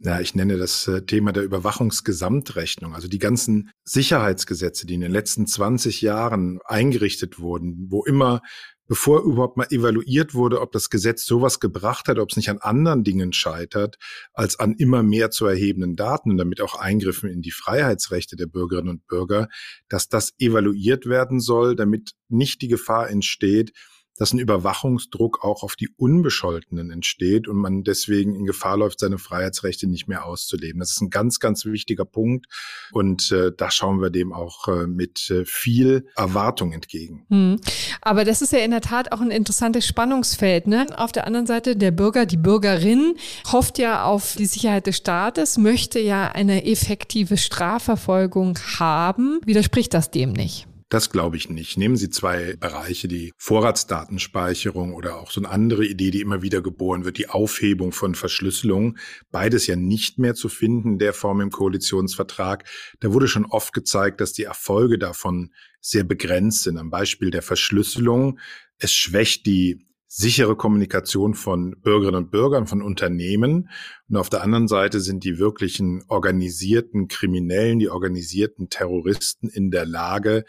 Ja, 0.03 0.19
ich 0.19 0.35
nenne 0.35 0.57
das 0.57 0.87
äh, 0.87 1.05
Thema 1.05 1.31
der 1.31 1.43
Überwachungsgesamtrechnung, 1.43 2.93
also 2.93 3.07
die 3.07 3.19
ganzen 3.19 3.71
Sicherheitsgesetze, 3.85 4.85
die 4.85 4.95
in 4.95 5.01
den 5.01 5.11
letzten 5.11 5.47
20 5.47 6.01
Jahren 6.01 6.59
eingerichtet 6.65 7.39
wurden, 7.39 7.87
wo 7.89 8.03
immer 8.03 8.41
bevor 8.85 9.23
überhaupt 9.23 9.55
mal 9.55 9.67
evaluiert 9.71 10.33
wurde, 10.33 10.59
ob 10.59 10.73
das 10.73 10.89
Gesetz 10.89 11.25
sowas 11.25 11.61
gebracht 11.61 12.09
hat, 12.09 12.19
ob 12.19 12.31
es 12.31 12.37
nicht 12.37 12.49
an 12.49 12.57
anderen 12.57 13.05
Dingen 13.05 13.31
scheitert, 13.31 13.97
als 14.33 14.59
an 14.59 14.73
immer 14.73 15.03
mehr 15.03 15.31
zu 15.31 15.45
erhebenden 15.45 15.95
Daten 15.95 16.31
und 16.31 16.37
damit 16.37 16.59
auch 16.59 16.75
Eingriffen 16.75 17.29
in 17.29 17.41
die 17.41 17.51
Freiheitsrechte 17.51 18.35
der 18.35 18.47
Bürgerinnen 18.47 18.89
und 18.89 19.07
Bürger, 19.07 19.47
dass 19.87 20.09
das 20.09 20.33
evaluiert 20.37 21.05
werden 21.05 21.39
soll, 21.39 21.77
damit 21.77 22.11
nicht 22.27 22.61
die 22.61 22.67
Gefahr 22.67 23.09
entsteht, 23.09 23.71
dass 24.17 24.33
ein 24.33 24.39
Überwachungsdruck 24.39 25.43
auch 25.43 25.63
auf 25.63 25.75
die 25.75 25.89
Unbescholtenen 25.97 26.91
entsteht 26.91 27.47
und 27.47 27.57
man 27.57 27.83
deswegen 27.83 28.35
in 28.35 28.45
Gefahr 28.45 28.77
läuft, 28.77 28.99
seine 28.99 29.17
Freiheitsrechte 29.17 29.87
nicht 29.87 30.07
mehr 30.07 30.25
auszuleben. 30.25 30.79
Das 30.79 30.91
ist 30.91 31.01
ein 31.01 31.09
ganz, 31.09 31.39
ganz 31.39 31.65
wichtiger 31.65 32.05
Punkt 32.05 32.45
und 32.91 33.31
äh, 33.31 33.51
da 33.55 33.71
schauen 33.71 34.01
wir 34.01 34.09
dem 34.09 34.33
auch 34.33 34.67
äh, 34.67 34.87
mit 34.87 35.29
äh, 35.29 35.45
viel 35.45 36.07
Erwartung 36.15 36.73
entgegen. 36.73 37.25
Hm. 37.29 37.59
Aber 38.01 38.25
das 38.25 38.41
ist 38.41 38.53
ja 38.53 38.59
in 38.59 38.71
der 38.71 38.81
Tat 38.81 39.11
auch 39.11 39.21
ein 39.21 39.31
interessantes 39.31 39.87
Spannungsfeld. 39.87 40.67
Ne? 40.67 40.85
Auf 40.95 41.11
der 41.11 41.25
anderen 41.25 41.47
Seite 41.47 41.75
der 41.75 41.91
Bürger, 41.91 42.25
die 42.25 42.37
Bürgerin 42.37 43.15
hofft 43.51 43.79
ja 43.79 44.03
auf 44.05 44.35
die 44.37 44.45
Sicherheit 44.45 44.87
des 44.87 44.97
Staates, 44.97 45.57
möchte 45.57 45.99
ja 45.99 46.31
eine 46.31 46.65
effektive 46.65 47.37
Strafverfolgung 47.37 48.59
haben. 48.79 49.39
Widerspricht 49.45 49.93
das 49.93 50.11
dem 50.11 50.33
nicht? 50.33 50.67
Das 50.93 51.09
glaube 51.09 51.37
ich 51.37 51.49
nicht. 51.49 51.75
Nehmen 51.75 51.97
Sie 51.97 52.11
zwei 52.11 52.55
Bereiche, 52.55 53.07
die 53.07 53.33
Vorratsdatenspeicherung 53.37 54.93
oder 54.93 55.17
auch 55.17 55.31
so 55.31 55.41
eine 55.41 55.49
andere 55.49 55.87
Idee, 55.87 56.11
die 56.11 56.21
immer 56.21 56.43
wieder 56.43 56.61
geboren 56.61 57.03
wird, 57.03 57.17
die 57.17 57.29
Aufhebung 57.29 57.93
von 57.93 58.13
Verschlüsselung. 58.13 58.99
Beides 59.31 59.65
ja 59.65 59.75
nicht 59.75 60.19
mehr 60.19 60.35
zu 60.35 60.49
finden, 60.49 60.99
der 60.99 61.13
Form 61.13 61.41
im 61.41 61.49
Koalitionsvertrag. 61.49 62.69
Da 62.99 63.11
wurde 63.11 63.27
schon 63.27 63.47
oft 63.47 63.73
gezeigt, 63.73 64.21
dass 64.21 64.33
die 64.33 64.43
Erfolge 64.43 64.99
davon 64.99 65.51
sehr 65.81 66.03
begrenzt 66.03 66.61
sind. 66.61 66.77
Am 66.77 66.91
Beispiel 66.91 67.31
der 67.31 67.41
Verschlüsselung. 67.41 68.37
Es 68.77 68.93
schwächt 68.93 69.47
die 69.47 69.87
sichere 70.15 70.55
Kommunikation 70.55 71.33
von 71.33 71.71
Bürgerinnen 71.81 72.25
und 72.25 72.29
Bürgern, 72.29 72.67
von 72.67 72.83
Unternehmen. 72.83 73.71
Und 74.09 74.17
auf 74.17 74.29
der 74.29 74.43
anderen 74.43 74.67
Seite 74.67 74.99
sind 74.99 75.23
die 75.23 75.39
wirklichen 75.39 76.03
organisierten 76.07 77.07
Kriminellen, 77.07 77.79
die 77.79 77.89
organisierten 77.89 78.69
Terroristen 78.69 79.49
in 79.49 79.71
der 79.71 79.87
Lage, 79.87 80.45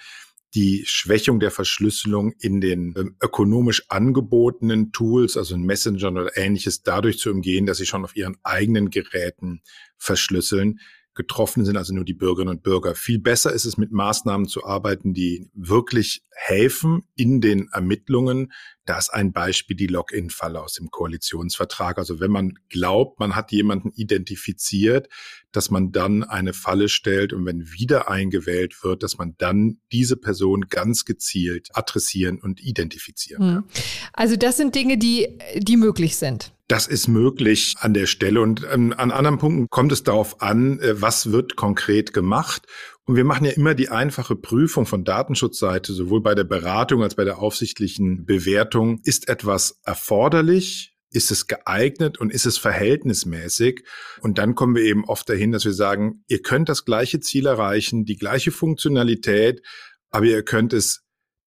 die 0.54 0.84
Schwächung 0.86 1.40
der 1.40 1.50
Verschlüsselung 1.50 2.32
in 2.38 2.60
den 2.60 2.94
ähm, 2.96 3.16
ökonomisch 3.20 3.84
angebotenen 3.88 4.92
Tools, 4.92 5.36
also 5.36 5.54
in 5.54 5.62
Messengern 5.62 6.16
oder 6.16 6.36
ähnliches, 6.36 6.82
dadurch 6.82 7.18
zu 7.18 7.30
umgehen, 7.30 7.66
dass 7.66 7.78
sie 7.78 7.86
schon 7.86 8.04
auf 8.04 8.16
ihren 8.16 8.36
eigenen 8.42 8.90
Geräten 8.90 9.62
verschlüsseln. 9.96 10.78
Getroffen 11.14 11.64
sind 11.64 11.76
also 11.76 11.94
nur 11.94 12.04
die 12.04 12.14
Bürgerinnen 12.14 12.56
und 12.56 12.62
Bürger. 12.62 12.94
Viel 12.94 13.20
besser 13.20 13.52
ist 13.52 13.64
es, 13.64 13.76
mit 13.76 13.92
Maßnahmen 13.92 14.48
zu 14.48 14.64
arbeiten, 14.64 15.14
die 15.14 15.48
wirklich 15.54 16.24
helfen 16.30 17.04
in 17.14 17.40
den 17.40 17.68
Ermittlungen. 17.72 18.52
Da 18.86 18.98
ist 18.98 19.08
ein 19.08 19.32
Beispiel 19.32 19.76
die 19.76 19.86
Login-Falle 19.86 20.60
aus 20.60 20.74
dem 20.74 20.90
Koalitionsvertrag. 20.90 21.98
Also 21.98 22.20
wenn 22.20 22.30
man 22.30 22.58
glaubt, 22.68 23.18
man 23.18 23.34
hat 23.34 23.50
jemanden 23.52 23.90
identifiziert, 23.94 25.08
dass 25.52 25.70
man 25.70 25.92
dann 25.92 26.24
eine 26.24 26.52
Falle 26.52 26.88
stellt 26.88 27.32
und 27.32 27.46
wenn 27.46 27.72
wieder 27.72 28.10
eingewählt 28.10 28.82
wird, 28.82 29.02
dass 29.02 29.16
man 29.16 29.34
dann 29.38 29.78
diese 29.92 30.16
Person 30.16 30.62
ganz 30.68 31.04
gezielt 31.04 31.68
adressieren 31.74 32.38
und 32.40 32.60
identifizieren 32.62 33.42
hm. 33.42 33.54
kann. 33.54 33.64
Also 34.12 34.36
das 34.36 34.56
sind 34.56 34.74
Dinge, 34.74 34.98
die, 34.98 35.38
die 35.56 35.76
möglich 35.76 36.16
sind. 36.16 36.52
Das 36.66 36.86
ist 36.86 37.08
möglich 37.08 37.76
an 37.80 37.92
der 37.92 38.06
Stelle. 38.06 38.40
Und 38.40 38.66
ähm, 38.72 38.94
an 38.96 39.10
anderen 39.10 39.38
Punkten 39.38 39.68
kommt 39.68 39.92
es 39.92 40.02
darauf 40.02 40.40
an, 40.40 40.80
äh, 40.80 41.00
was 41.00 41.30
wird 41.30 41.56
konkret 41.56 42.14
gemacht. 42.14 42.66
Und 43.06 43.16
wir 43.16 43.24
machen 43.24 43.44
ja 43.44 43.52
immer 43.52 43.74
die 43.74 43.90
einfache 43.90 44.34
Prüfung 44.34 44.86
von 44.86 45.04
Datenschutzseite, 45.04 45.92
sowohl 45.92 46.22
bei 46.22 46.34
der 46.34 46.44
Beratung 46.44 47.02
als 47.02 47.14
bei 47.14 47.24
der 47.24 47.38
aufsichtlichen 47.38 48.24
Bewertung. 48.24 49.00
Ist 49.04 49.28
etwas 49.28 49.80
erforderlich? 49.84 50.96
Ist 51.10 51.30
es 51.30 51.46
geeignet 51.46 52.18
und 52.18 52.32
ist 52.32 52.46
es 52.46 52.58
verhältnismäßig? 52.58 53.84
Und 54.20 54.38
dann 54.38 54.54
kommen 54.54 54.74
wir 54.74 54.82
eben 54.82 55.04
oft 55.04 55.28
dahin, 55.28 55.52
dass 55.52 55.64
wir 55.64 55.74
sagen, 55.74 56.24
ihr 56.28 56.42
könnt 56.42 56.68
das 56.68 56.84
gleiche 56.84 57.20
Ziel 57.20 57.46
erreichen, 57.46 58.04
die 58.04 58.16
gleiche 58.16 58.50
Funktionalität, 58.50 59.62
aber 60.10 60.24
ihr 60.26 60.42
könnt 60.42 60.72
es 60.72 61.03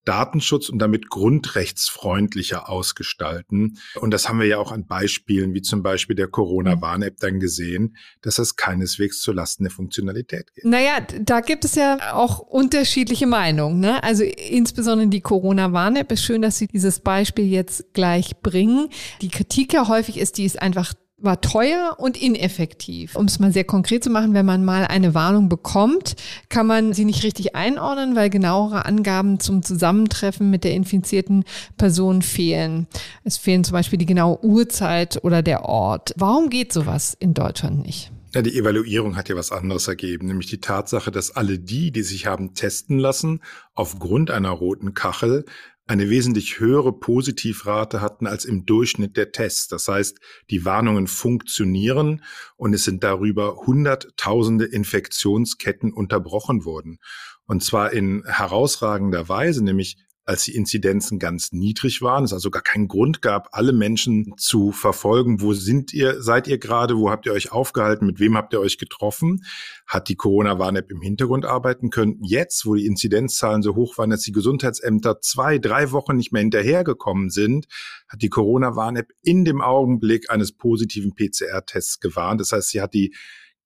Datenschutz 0.07 0.69
und 0.69 0.79
damit 0.79 1.09
grundrechtsfreundlicher 1.09 2.69
ausgestalten. 2.69 3.77
Und 3.99 4.11
das 4.11 4.29
haben 4.29 4.39
wir 4.39 4.47
ja 4.47 4.57
auch 4.57 4.71
an 4.71 4.85
Beispielen 4.85 5.53
wie 5.53 5.61
zum 5.61 5.83
Beispiel 5.83 6.15
der 6.15 6.27
Corona-Warn-App 6.27 7.17
dann 7.19 7.39
gesehen, 7.39 7.97
dass 8.21 8.35
das 8.35 8.55
keineswegs 8.55 9.19
zu 9.21 9.33
Lasten 9.33 9.63
der 9.63 9.71
Funktionalität 9.71 10.53
geht. 10.53 10.65
Naja, 10.65 11.01
da 11.01 11.41
gibt 11.41 11.65
es 11.65 11.75
ja 11.75 12.13
auch 12.13 12.39
unterschiedliche 12.39 13.27
Meinungen. 13.27 13.79
Ne? 13.79 14.01
Also 14.03 14.23
insbesondere 14.23 15.09
die 15.09 15.21
Corona-Warn-App 15.21 16.11
ist 16.11 16.23
schön, 16.23 16.41
dass 16.41 16.57
Sie 16.57 16.67
dieses 16.67 16.99
Beispiel 17.01 17.45
jetzt 17.45 17.93
gleich 17.93 18.37
bringen. 18.41 18.89
Die 19.21 19.29
Kritik 19.29 19.73
ja 19.73 19.87
häufig 19.87 20.17
ist, 20.17 20.37
die 20.37 20.45
ist 20.45 20.61
einfach 20.61 20.93
war 21.19 21.41
teuer 21.41 21.95
und 21.97 22.21
ineffektiv. 22.21 23.15
Um 23.15 23.25
es 23.25 23.39
mal 23.39 23.51
sehr 23.51 23.63
konkret 23.63 24.03
zu 24.03 24.09
machen, 24.11 24.35
wenn 24.35 24.45
man 24.45 24.63
mal 24.63 24.85
eine 24.85 25.15
Warnung 25.15 25.49
bekommt, 25.49 26.15
kann 26.49 26.67
man 26.67 26.93
sie 26.93 27.05
nicht 27.05 27.23
richtig 27.23 27.55
einordnen, 27.55 28.15
weil 28.15 28.29
genauere 28.29 28.85
Angaben 28.85 29.39
zum 29.39 29.63
Zusammentreffen 29.63 30.51
mit 30.51 30.63
der 30.63 30.73
infizierten 30.73 31.43
Person 31.75 32.21
fehlen. 32.21 32.87
Es 33.23 33.37
fehlen 33.37 33.63
zum 33.63 33.73
Beispiel 33.73 33.97
die 33.97 34.05
genaue 34.05 34.43
Uhrzeit 34.43 35.23
oder 35.23 35.41
der 35.41 35.65
Ort. 35.65 36.13
Warum 36.17 36.49
geht 36.49 36.71
sowas 36.71 37.17
in 37.19 37.33
Deutschland 37.33 37.83
nicht? 37.83 38.11
Ja, 38.35 38.43
die 38.43 38.55
Evaluierung 38.55 39.15
hat 39.15 39.29
ja 39.29 39.35
was 39.35 39.51
anderes 39.51 39.87
ergeben, 39.87 40.27
nämlich 40.27 40.47
die 40.47 40.61
Tatsache, 40.61 41.09
dass 41.09 41.31
alle 41.31 41.57
die, 41.57 41.91
die 41.91 42.03
sich 42.03 42.27
haben 42.27 42.53
testen 42.53 42.99
lassen, 42.99 43.41
aufgrund 43.73 44.29
einer 44.29 44.51
roten 44.51 44.93
Kachel 44.93 45.45
eine 45.87 46.09
wesentlich 46.09 46.59
höhere 46.59 46.91
Positivrate 46.91 48.01
hatten 48.01 48.27
als 48.27 48.45
im 48.45 48.65
Durchschnitt 48.65 49.15
der 49.15 49.31
Tests. 49.31 49.67
Das 49.67 49.87
heißt, 49.87 50.19
die 50.49 50.65
Warnungen 50.65 51.07
funktionieren 51.07 52.23
und 52.57 52.73
es 52.73 52.83
sind 52.83 53.03
darüber 53.03 53.55
hunderttausende 53.65 54.65
Infektionsketten 54.65 55.93
unterbrochen 55.93 56.65
worden. 56.65 56.99
Und 57.45 57.63
zwar 57.63 57.93
in 57.93 58.23
herausragender 58.25 59.29
Weise, 59.29 59.63
nämlich 59.63 59.97
als 60.27 60.43
die 60.43 60.55
Inzidenzen 60.55 61.19
ganz 61.19 61.53
niedrig 61.53 62.01
waren, 62.01 62.25
es 62.25 62.33
also 62.33 62.51
gar 62.51 62.61
keinen 62.61 62.89
Grund 62.89 63.21
gab, 63.21 63.47
alle 63.53 63.71
Menschen 63.71 64.33
zu 64.35 64.73
verfolgen, 64.73 65.39
wo 65.39 65.53
sind 65.53 65.93
ihr, 65.93 66.21
seid 66.21 66.49
ihr 66.49 66.57
gerade, 66.57 66.97
wo 66.97 67.09
habt 67.09 67.25
ihr 67.25 67.31
euch 67.31 67.53
aufgehalten, 67.53 68.05
mit 68.05 68.19
wem 68.19 68.35
habt 68.35 68.51
ihr 68.51 68.59
euch 68.59 68.77
getroffen, 68.77 69.45
hat 69.87 70.09
die 70.09 70.17
Corona-Warn-App 70.17 70.91
im 70.91 70.99
Hintergrund 70.99 71.45
arbeiten 71.45 71.91
können. 71.91 72.19
Jetzt, 72.21 72.65
wo 72.65 72.75
die 72.75 72.85
Inzidenzzahlen 72.85 73.61
so 73.61 73.75
hoch 73.75 73.97
waren, 73.97 74.09
dass 74.09 74.21
die 74.21 74.33
Gesundheitsämter 74.33 75.21
zwei, 75.21 75.59
drei 75.59 75.93
Wochen 75.93 76.17
nicht 76.17 76.33
mehr 76.33 76.41
hinterhergekommen 76.41 77.29
sind, 77.29 77.67
hat 78.09 78.21
die 78.21 78.29
Corona-Warn-App 78.29 79.13
in 79.21 79.45
dem 79.45 79.61
Augenblick 79.61 80.29
eines 80.29 80.51
positiven 80.51 81.15
PCR-Tests 81.15 82.01
gewarnt. 82.01 82.41
Das 82.41 82.51
heißt, 82.51 82.67
sie 82.67 82.81
hat 82.81 82.93
die 82.93 83.15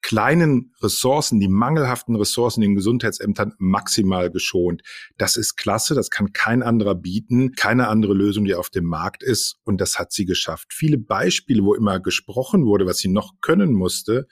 kleinen 0.02 0.74
Ressourcen, 0.82 1.40
die 1.40 1.48
mangelhaften 1.48 2.16
Ressourcen 2.16 2.62
in 2.62 2.72
den 2.72 2.76
Gesundheitsämtern 2.76 3.54
maximal 3.58 4.32
geschont. 4.32 4.82
Das 5.18 5.38
ist 5.38 5.56
klasse, 5.56 5.96
das 5.96 6.10
kann 6.10 6.34
kein 6.34 6.64
anderer 6.64 6.96
bieten, 6.96 7.54
keine 7.54 7.88
andere 7.88 8.14
Lösung, 8.14 8.46
die 8.46 8.56
auf 8.56 8.70
dem 8.70 8.86
Markt 8.86 9.24
ist 9.24 9.58
und 9.64 9.80
das 9.80 10.00
hat 10.00 10.12
sie 10.12 10.26
geschafft. 10.26 10.74
Viele 10.74 10.98
Beispiele, 10.98 11.64
wo 11.64 11.74
immer 11.74 12.00
gesprochen 12.00 12.66
wurde, 12.66 12.86
was 12.86 12.98
sie 12.98 13.10
noch 13.10 13.34
können 13.42 13.74
musste, 13.74 14.28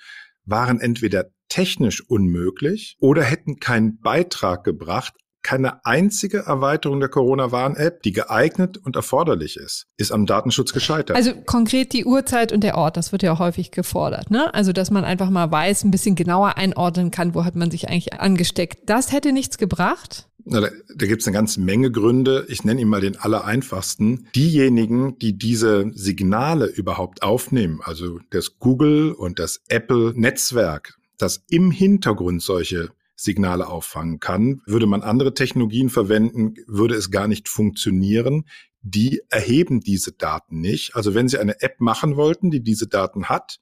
waren 0.45 0.79
entweder 0.79 1.31
technisch 1.47 2.01
unmöglich 2.07 2.95
oder 2.99 3.23
hätten 3.23 3.59
keinen 3.59 3.99
Beitrag 3.99 4.63
gebracht, 4.63 5.13
keine 5.41 5.85
einzige 5.85 6.39
Erweiterung 6.39 6.99
der 6.99 7.09
Corona-Warn-App, 7.09 8.03
die 8.03 8.11
geeignet 8.11 8.77
und 8.77 8.95
erforderlich 8.95 9.57
ist, 9.57 9.87
ist 9.97 10.11
am 10.11 10.25
Datenschutz 10.25 10.73
gescheitert. 10.73 11.15
Also 11.15 11.33
konkret 11.45 11.93
die 11.93 12.05
Uhrzeit 12.05 12.51
und 12.51 12.63
der 12.63 12.77
Ort, 12.77 12.97
das 12.97 13.11
wird 13.11 13.23
ja 13.23 13.39
häufig 13.39 13.71
gefordert. 13.71 14.31
Ne? 14.31 14.53
Also 14.53 14.73
dass 14.73 14.91
man 14.91 15.05
einfach 15.05 15.29
mal 15.29 15.51
weiß, 15.51 15.83
ein 15.83 15.91
bisschen 15.91 16.15
genauer 16.15 16.57
einordnen 16.57 17.11
kann, 17.11 17.33
wo 17.33 17.45
hat 17.45 17.55
man 17.55 17.71
sich 17.71 17.89
eigentlich 17.89 18.13
angesteckt. 18.13 18.89
Das 18.89 19.11
hätte 19.11 19.31
nichts 19.31 19.57
gebracht? 19.57 20.27
Na, 20.45 20.61
da 20.61 20.69
da 20.95 21.05
gibt 21.05 21.21
es 21.21 21.27
eine 21.27 21.35
ganze 21.35 21.61
Menge 21.61 21.91
Gründe. 21.91 22.45
Ich 22.49 22.63
nenne 22.63 22.81
ihn 22.81 22.87
mal 22.87 23.01
den 23.01 23.17
allereinfachsten. 23.17 24.27
Diejenigen, 24.35 25.17
die 25.19 25.37
diese 25.37 25.91
Signale 25.93 26.65
überhaupt 26.65 27.23
aufnehmen, 27.23 27.79
also 27.83 28.19
das 28.31 28.57
Google 28.59 29.11
und 29.11 29.39
das 29.39 29.61
Apple-Netzwerk, 29.67 30.97
das 31.17 31.43
im 31.49 31.71
Hintergrund 31.71 32.41
solche 32.41 32.89
Signale 33.21 33.67
auffangen 33.67 34.19
kann. 34.19 34.61
Würde 34.65 34.87
man 34.87 35.01
andere 35.01 35.33
Technologien 35.33 35.89
verwenden, 35.89 36.55
würde 36.67 36.95
es 36.95 37.11
gar 37.11 37.27
nicht 37.27 37.49
funktionieren. 37.49 38.45
Die 38.81 39.21
erheben 39.29 39.81
diese 39.81 40.13
Daten 40.13 40.61
nicht. 40.61 40.95
Also 40.95 41.13
wenn 41.13 41.27
Sie 41.27 41.37
eine 41.37 41.61
App 41.61 41.81
machen 41.81 42.15
wollten, 42.15 42.49
die 42.49 42.61
diese 42.61 42.87
Daten 42.87 43.25
hat, 43.25 43.59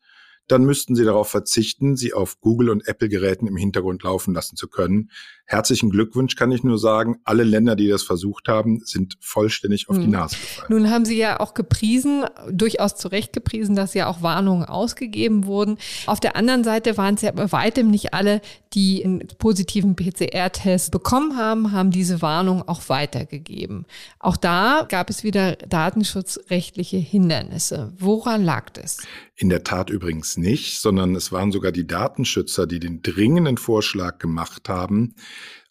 dann 0.48 0.63
müssten 0.63 0.96
Sie 0.96 1.04
darauf 1.04 1.30
verzichten, 1.30 1.98
sie 1.98 2.13
auf 2.13 2.39
Google 2.39 2.70
und 2.70 2.88
Apple 2.88 3.10
Geräten 3.10 3.48
im 3.48 3.58
Hintergrund 3.58 4.04
laufen 4.04 4.34
lassen 4.34 4.56
zu 4.56 4.67
können. 4.67 5.12
Herzlichen 5.50 5.90
Glückwunsch 5.90 6.36
kann 6.36 6.52
ich 6.52 6.66
nur 6.66 6.78
sagen. 6.78 7.22
Alle 7.24 7.44
Länder, 7.44 7.78
die 7.78 7.88
das 7.88 8.04
versucht 8.04 8.50
haben, 8.50 8.82
sind 8.84 9.18
vollständig 9.22 9.88
auf 9.88 9.96
hm. 9.96 10.04
die 10.04 10.10
Nase 10.10 10.36
gefallen. 10.36 10.68
Nun 10.70 10.90
haben 10.92 11.06
Sie 11.06 11.18
ja 11.18 11.40
auch 11.40 11.54
gepriesen, 11.54 12.26
durchaus 12.52 12.96
zu 12.96 13.08
Recht 13.08 13.32
gepriesen, 13.32 13.74
dass 13.74 13.94
ja 13.94 14.08
auch 14.08 14.22
Warnungen 14.22 14.66
ausgegeben 14.66 15.46
wurden. 15.46 15.78
Auf 16.06 16.20
der 16.20 16.36
anderen 16.36 16.66
Seite 16.66 16.98
waren 16.98 17.16
es 17.16 17.22
ja 17.22 17.32
bei 17.32 17.50
weitem 17.54 17.90
nicht 17.90 18.14
alle, 18.14 18.42
die 18.74 19.06
einen 19.06 19.26
positiven 19.40 19.96
PCR-Test 19.96 20.92
bekommen 20.92 21.38
haben, 21.38 21.72
haben 21.72 21.92
diese 21.92 22.22
Warnung 22.22 22.68
auch 22.68 22.90
weitergegeben. 22.90 23.86
Auch 24.20 24.36
da 24.36 24.86
gab 24.90 25.10
es 25.10 25.24
wieder 25.24 25.56
datenschutzrechtliche 25.56 26.98
Hindernisse. 26.98 27.94
Woran 27.98 28.44
lag 28.44 28.70
das? 28.72 28.98
In 29.36 29.50
der 29.50 29.64
Tat 29.64 29.90
übrigens 29.90 30.36
nicht, 30.36 30.82
sondern 30.82 31.16
es 31.16 31.32
waren 31.32 31.52
sogar 31.52 31.72
die 31.72 31.88
Datenschützer, 31.88 32.68
die 32.68 32.80
den 32.80 33.02
dringenden 33.02 33.58
Vorschlag 33.58 34.18
gemacht 34.18 34.68
haben, 34.68 35.14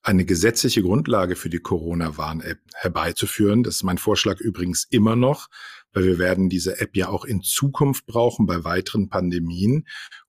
eine 0.06 0.24
gesetzliche 0.24 0.82
Grundlage 0.82 1.34
für 1.34 1.50
die 1.50 1.58
Corona-Warn-App 1.58 2.60
herbeizuführen. 2.74 3.64
Das 3.64 3.76
ist 3.76 3.82
mein 3.82 3.98
Vorschlag 3.98 4.40
übrigens 4.40 4.86
immer 4.90 5.16
noch 5.16 5.48
weil 5.96 6.04
wir 6.04 6.18
werden 6.18 6.50
diese 6.50 6.78
App 6.78 6.94
ja 6.94 7.08
auch 7.08 7.24
in 7.24 7.40
Zukunft 7.40 8.04
brauchen 8.04 8.44
bei 8.44 8.64
weiteren 8.64 9.08
Pandemien. 9.08 9.86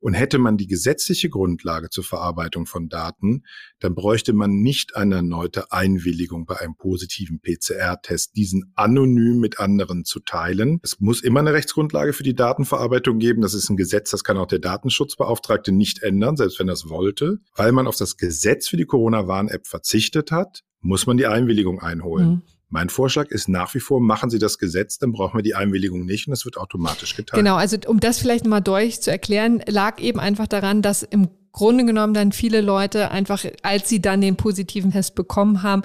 Und 0.08 0.14
hätte 0.14 0.38
man 0.38 0.56
die 0.56 0.68
gesetzliche 0.68 1.30
Grundlage 1.30 1.90
zur 1.90 2.06
Verarbeitung 2.06 2.66
von 2.66 2.88
Daten, 2.88 3.44
dann 3.82 3.94
bräuchte 3.94 4.32
man 4.32 4.62
nicht 4.62 4.96
eine 4.96 5.16
erneute 5.16 5.74
Einwilligung 5.74 6.46
bei 6.46 6.62
einem 6.62 6.78
positiven 6.78 7.42
PCR-Test, 7.42 8.38
diesen 8.38 8.72
anonym 8.76 9.42
mit 9.42 9.60
anderen 9.60 10.06
zu 10.06 10.22
teilen. 10.22 10.80
Es 10.82 11.02
muss 11.02 11.22
immer 11.22 11.42
eine 11.42 11.52
Rechtsgrundlage 11.52 12.14
für 12.14 12.24
die 12.24 12.36
Datenverarbeitung 12.36 13.20
geben. 13.20 13.42
Das 13.42 13.54
ist 13.54 13.70
ein 13.70 13.76
Gesetz, 13.76 14.12
das 14.12 14.24
kann 14.24 14.38
auch 14.38 14.48
der 14.48 14.60
Datenschutzbeauftragte 14.60 15.74
nicht 15.74 16.02
ändern, 16.04 16.38
selbst 16.38 16.58
wenn 16.58 16.70
er 16.70 16.76
es 16.76 16.88
wollte. 16.88 17.40
Weil 17.58 17.74
man 17.74 17.86
auf 17.86 17.98
das 17.98 18.16
Gesetz 18.16 18.70
für 18.70 18.78
die 18.78 18.86
Corona-Warn-App 18.86 19.68
verzichtet 19.68 20.32
hat, 20.32 20.64
muss 20.80 21.06
man 21.06 21.18
die 21.18 21.28
Einwilligung 21.28 21.82
einholen. 21.82 22.30
Mhm. 22.30 22.42
Mein 22.70 22.90
Vorschlag 22.90 23.28
ist 23.30 23.48
nach 23.48 23.74
wie 23.76 23.80
vor, 23.80 24.02
machen 24.02 24.30
Sie 24.30 24.40
das 24.40 24.58
Gesetz, 24.58 24.98
dann 24.98 25.14
brauchen 25.14 25.38
wir 25.38 25.44
die 25.44 25.56
Einwilligung 25.56 26.06
nicht 26.06 26.28
und 26.28 26.34
es 26.34 26.44
wird 26.44 26.58
automatisch 26.58 27.16
getan. 27.16 27.40
Genau, 27.40 27.56
also 27.56 27.78
um 27.88 28.00
das 28.00 28.20
vielleicht 28.20 28.46
mal 28.46 28.60
durch 28.60 29.02
zu 29.02 29.10
erklären, 29.10 29.62
lag 29.68 30.00
eben 30.02 30.20
einfach 30.20 30.48
daran, 30.48 30.82
dass 30.82 31.04
im 31.04 31.30
Grunde 31.54 31.86
genommen 31.86 32.14
dann 32.14 32.34
viele 32.34 32.62
Leute 32.62 33.10
einfach, 33.10 33.44
als 33.64 33.90
sie 33.90 34.02
dann 34.02 34.22
den 34.22 34.36
positiven 34.36 34.92
Test 34.92 35.16
bekommen 35.16 35.64
haben, 35.64 35.82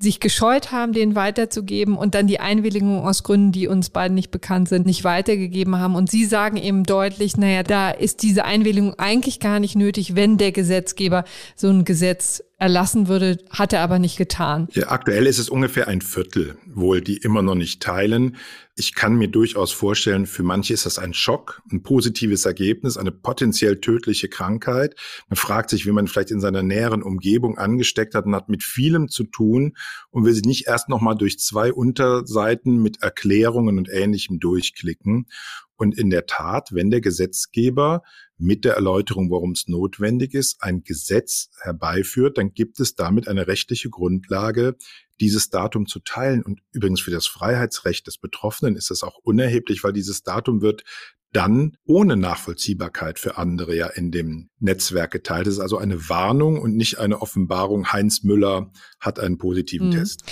sich 0.00 0.20
gescheut 0.20 0.70
haben, 0.70 0.92
den 0.92 1.14
weiterzugeben 1.14 1.96
und 1.96 2.14
dann 2.14 2.26
die 2.26 2.38
Einwilligung 2.38 3.04
aus 3.04 3.24
Gründen, 3.24 3.50
die 3.50 3.66
uns 3.66 3.90
beiden 3.90 4.14
nicht 4.14 4.30
bekannt 4.30 4.68
sind, 4.68 4.86
nicht 4.86 5.02
weitergegeben 5.02 5.78
haben. 5.78 5.96
Und 5.96 6.10
Sie 6.10 6.24
sagen 6.24 6.56
eben 6.56 6.84
deutlich, 6.84 7.36
naja, 7.36 7.62
da 7.64 7.90
ist 7.90 8.22
diese 8.22 8.44
Einwilligung 8.44 8.94
eigentlich 8.98 9.40
gar 9.40 9.58
nicht 9.58 9.74
nötig, 9.74 10.14
wenn 10.14 10.38
der 10.38 10.52
Gesetzgeber 10.52 11.24
so 11.56 11.68
ein 11.68 11.84
Gesetz 11.84 12.42
erlassen 12.58 13.08
würde, 13.08 13.38
hat 13.50 13.72
er 13.72 13.80
aber 13.80 13.98
nicht 13.98 14.16
getan. 14.16 14.68
Ja, 14.72 14.88
aktuell 14.88 15.26
ist 15.26 15.38
es 15.38 15.48
ungefähr 15.48 15.88
ein 15.88 16.00
Viertel, 16.00 16.56
wohl 16.66 17.00
die 17.00 17.16
immer 17.16 17.42
noch 17.42 17.54
nicht 17.54 17.80
teilen. 17.82 18.36
Ich 18.80 18.94
kann 18.94 19.16
mir 19.16 19.26
durchaus 19.26 19.72
vorstellen, 19.72 20.24
für 20.24 20.44
manche 20.44 20.72
ist 20.72 20.86
das 20.86 21.00
ein 21.00 21.12
Schock, 21.12 21.60
ein 21.72 21.82
positives 21.82 22.44
Ergebnis, 22.44 22.96
eine 22.96 23.10
potenziell 23.10 23.80
tödliche 23.80 24.28
Krankheit. 24.28 24.94
Man 25.28 25.36
fragt 25.36 25.70
sich, 25.70 25.84
wie 25.84 25.90
man 25.90 26.06
vielleicht 26.06 26.30
in 26.30 26.40
seiner 26.40 26.62
näheren 26.62 27.02
Umgebung 27.02 27.58
angesteckt 27.58 28.14
hat 28.14 28.26
und 28.26 28.36
hat 28.36 28.48
mit 28.48 28.62
vielem 28.62 29.08
zu 29.08 29.24
tun 29.24 29.76
und 30.10 30.24
will 30.24 30.32
sich 30.32 30.44
nicht 30.44 30.68
erst 30.68 30.88
noch 30.88 31.00
mal 31.00 31.16
durch 31.16 31.40
zwei 31.40 31.72
Unterseiten 31.72 32.80
mit 32.80 33.02
Erklärungen 33.02 33.78
und 33.78 33.88
Ähnlichem 33.90 34.38
durchklicken. 34.38 35.26
Und 35.74 35.98
in 35.98 36.08
der 36.08 36.26
Tat, 36.26 36.68
wenn 36.70 36.90
der 36.92 37.00
Gesetzgeber 37.00 38.02
mit 38.38 38.64
der 38.64 38.74
Erläuterung, 38.74 39.30
warum 39.30 39.52
es 39.52 39.66
notwendig 39.66 40.32
ist, 40.34 40.62
ein 40.62 40.82
Gesetz 40.82 41.50
herbeiführt, 41.60 42.38
dann 42.38 42.52
gibt 42.54 42.80
es 42.80 42.94
damit 42.94 43.28
eine 43.28 43.48
rechtliche 43.48 43.90
Grundlage, 43.90 44.76
dieses 45.20 45.50
Datum 45.50 45.86
zu 45.86 45.98
teilen. 46.00 46.42
Und 46.42 46.60
übrigens 46.72 47.00
für 47.00 47.10
das 47.10 47.26
Freiheitsrecht 47.26 48.06
des 48.06 48.18
Betroffenen 48.18 48.76
ist 48.76 48.90
das 48.90 49.02
auch 49.02 49.18
unerheblich, 49.22 49.82
weil 49.82 49.92
dieses 49.92 50.22
Datum 50.22 50.62
wird 50.62 50.84
dann 51.32 51.76
ohne 51.84 52.16
Nachvollziehbarkeit 52.16 53.18
für 53.18 53.36
andere 53.36 53.76
ja 53.76 53.88
in 53.88 54.10
dem 54.10 54.48
Netzwerk 54.60 55.10
geteilt. 55.10 55.46
Es 55.46 55.54
ist 55.54 55.60
also 55.60 55.76
eine 55.76 56.08
Warnung 56.08 56.58
und 56.58 56.74
nicht 56.74 56.98
eine 56.98 57.20
Offenbarung. 57.20 57.92
Heinz 57.92 58.22
Müller 58.22 58.70
hat 58.98 59.20
einen 59.20 59.36
positiven 59.36 59.88
mhm. 59.88 59.92
Test. 59.92 60.22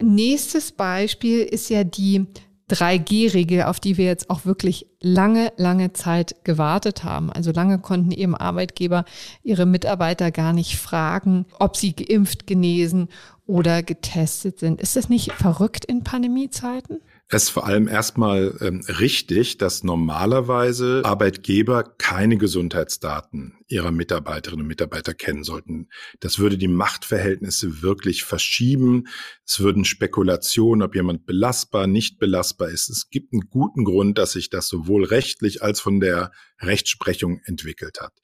Nächstes 0.00 0.72
Beispiel 0.72 1.40
ist 1.40 1.70
ja 1.70 1.82
die 1.82 2.26
3G-Regel, 2.70 3.62
auf 3.64 3.80
die 3.80 3.96
wir 3.96 4.04
jetzt 4.04 4.30
auch 4.30 4.44
wirklich 4.44 4.86
lange, 5.00 5.52
lange 5.56 5.92
Zeit 5.92 6.44
gewartet 6.44 7.04
haben. 7.04 7.32
Also 7.32 7.50
lange 7.52 7.78
konnten 7.78 8.10
eben 8.10 8.34
Arbeitgeber 8.34 9.04
ihre 9.42 9.66
Mitarbeiter 9.66 10.30
gar 10.30 10.52
nicht 10.52 10.76
fragen, 10.76 11.46
ob 11.58 11.76
sie 11.76 11.94
geimpft, 11.94 12.46
genesen 12.46 13.08
oder 13.46 13.82
getestet 13.82 14.58
sind. 14.58 14.80
Ist 14.80 14.96
das 14.96 15.08
nicht 15.08 15.32
verrückt 15.32 15.84
in 15.86 16.04
Pandemiezeiten? 16.04 17.00
Es 17.30 17.44
ist 17.44 17.50
vor 17.50 17.66
allem 17.66 17.88
erstmal 17.88 18.56
ähm, 18.62 18.82
richtig, 18.88 19.58
dass 19.58 19.84
normalerweise 19.84 21.02
Arbeitgeber 21.04 21.84
keine 21.84 22.38
Gesundheitsdaten 22.38 23.58
ihrer 23.66 23.90
Mitarbeiterinnen 23.90 24.62
und 24.62 24.68
Mitarbeiter 24.68 25.12
kennen 25.12 25.44
sollten. 25.44 25.88
Das 26.20 26.38
würde 26.38 26.56
die 26.56 26.68
Machtverhältnisse 26.68 27.82
wirklich 27.82 28.24
verschieben. 28.24 29.08
Es 29.46 29.60
würden 29.60 29.84
Spekulationen, 29.84 30.82
ob 30.82 30.94
jemand 30.94 31.26
belastbar, 31.26 31.86
nicht 31.86 32.18
belastbar 32.18 32.70
ist. 32.70 32.88
Es 32.88 33.10
gibt 33.10 33.34
einen 33.34 33.50
guten 33.50 33.84
Grund, 33.84 34.16
dass 34.16 34.32
sich 34.32 34.48
das 34.48 34.68
sowohl 34.68 35.04
rechtlich 35.04 35.62
als 35.62 35.80
von 35.80 36.00
der 36.00 36.32
Rechtsprechung 36.60 37.40
entwickelt 37.44 38.00
hat. 38.00 38.14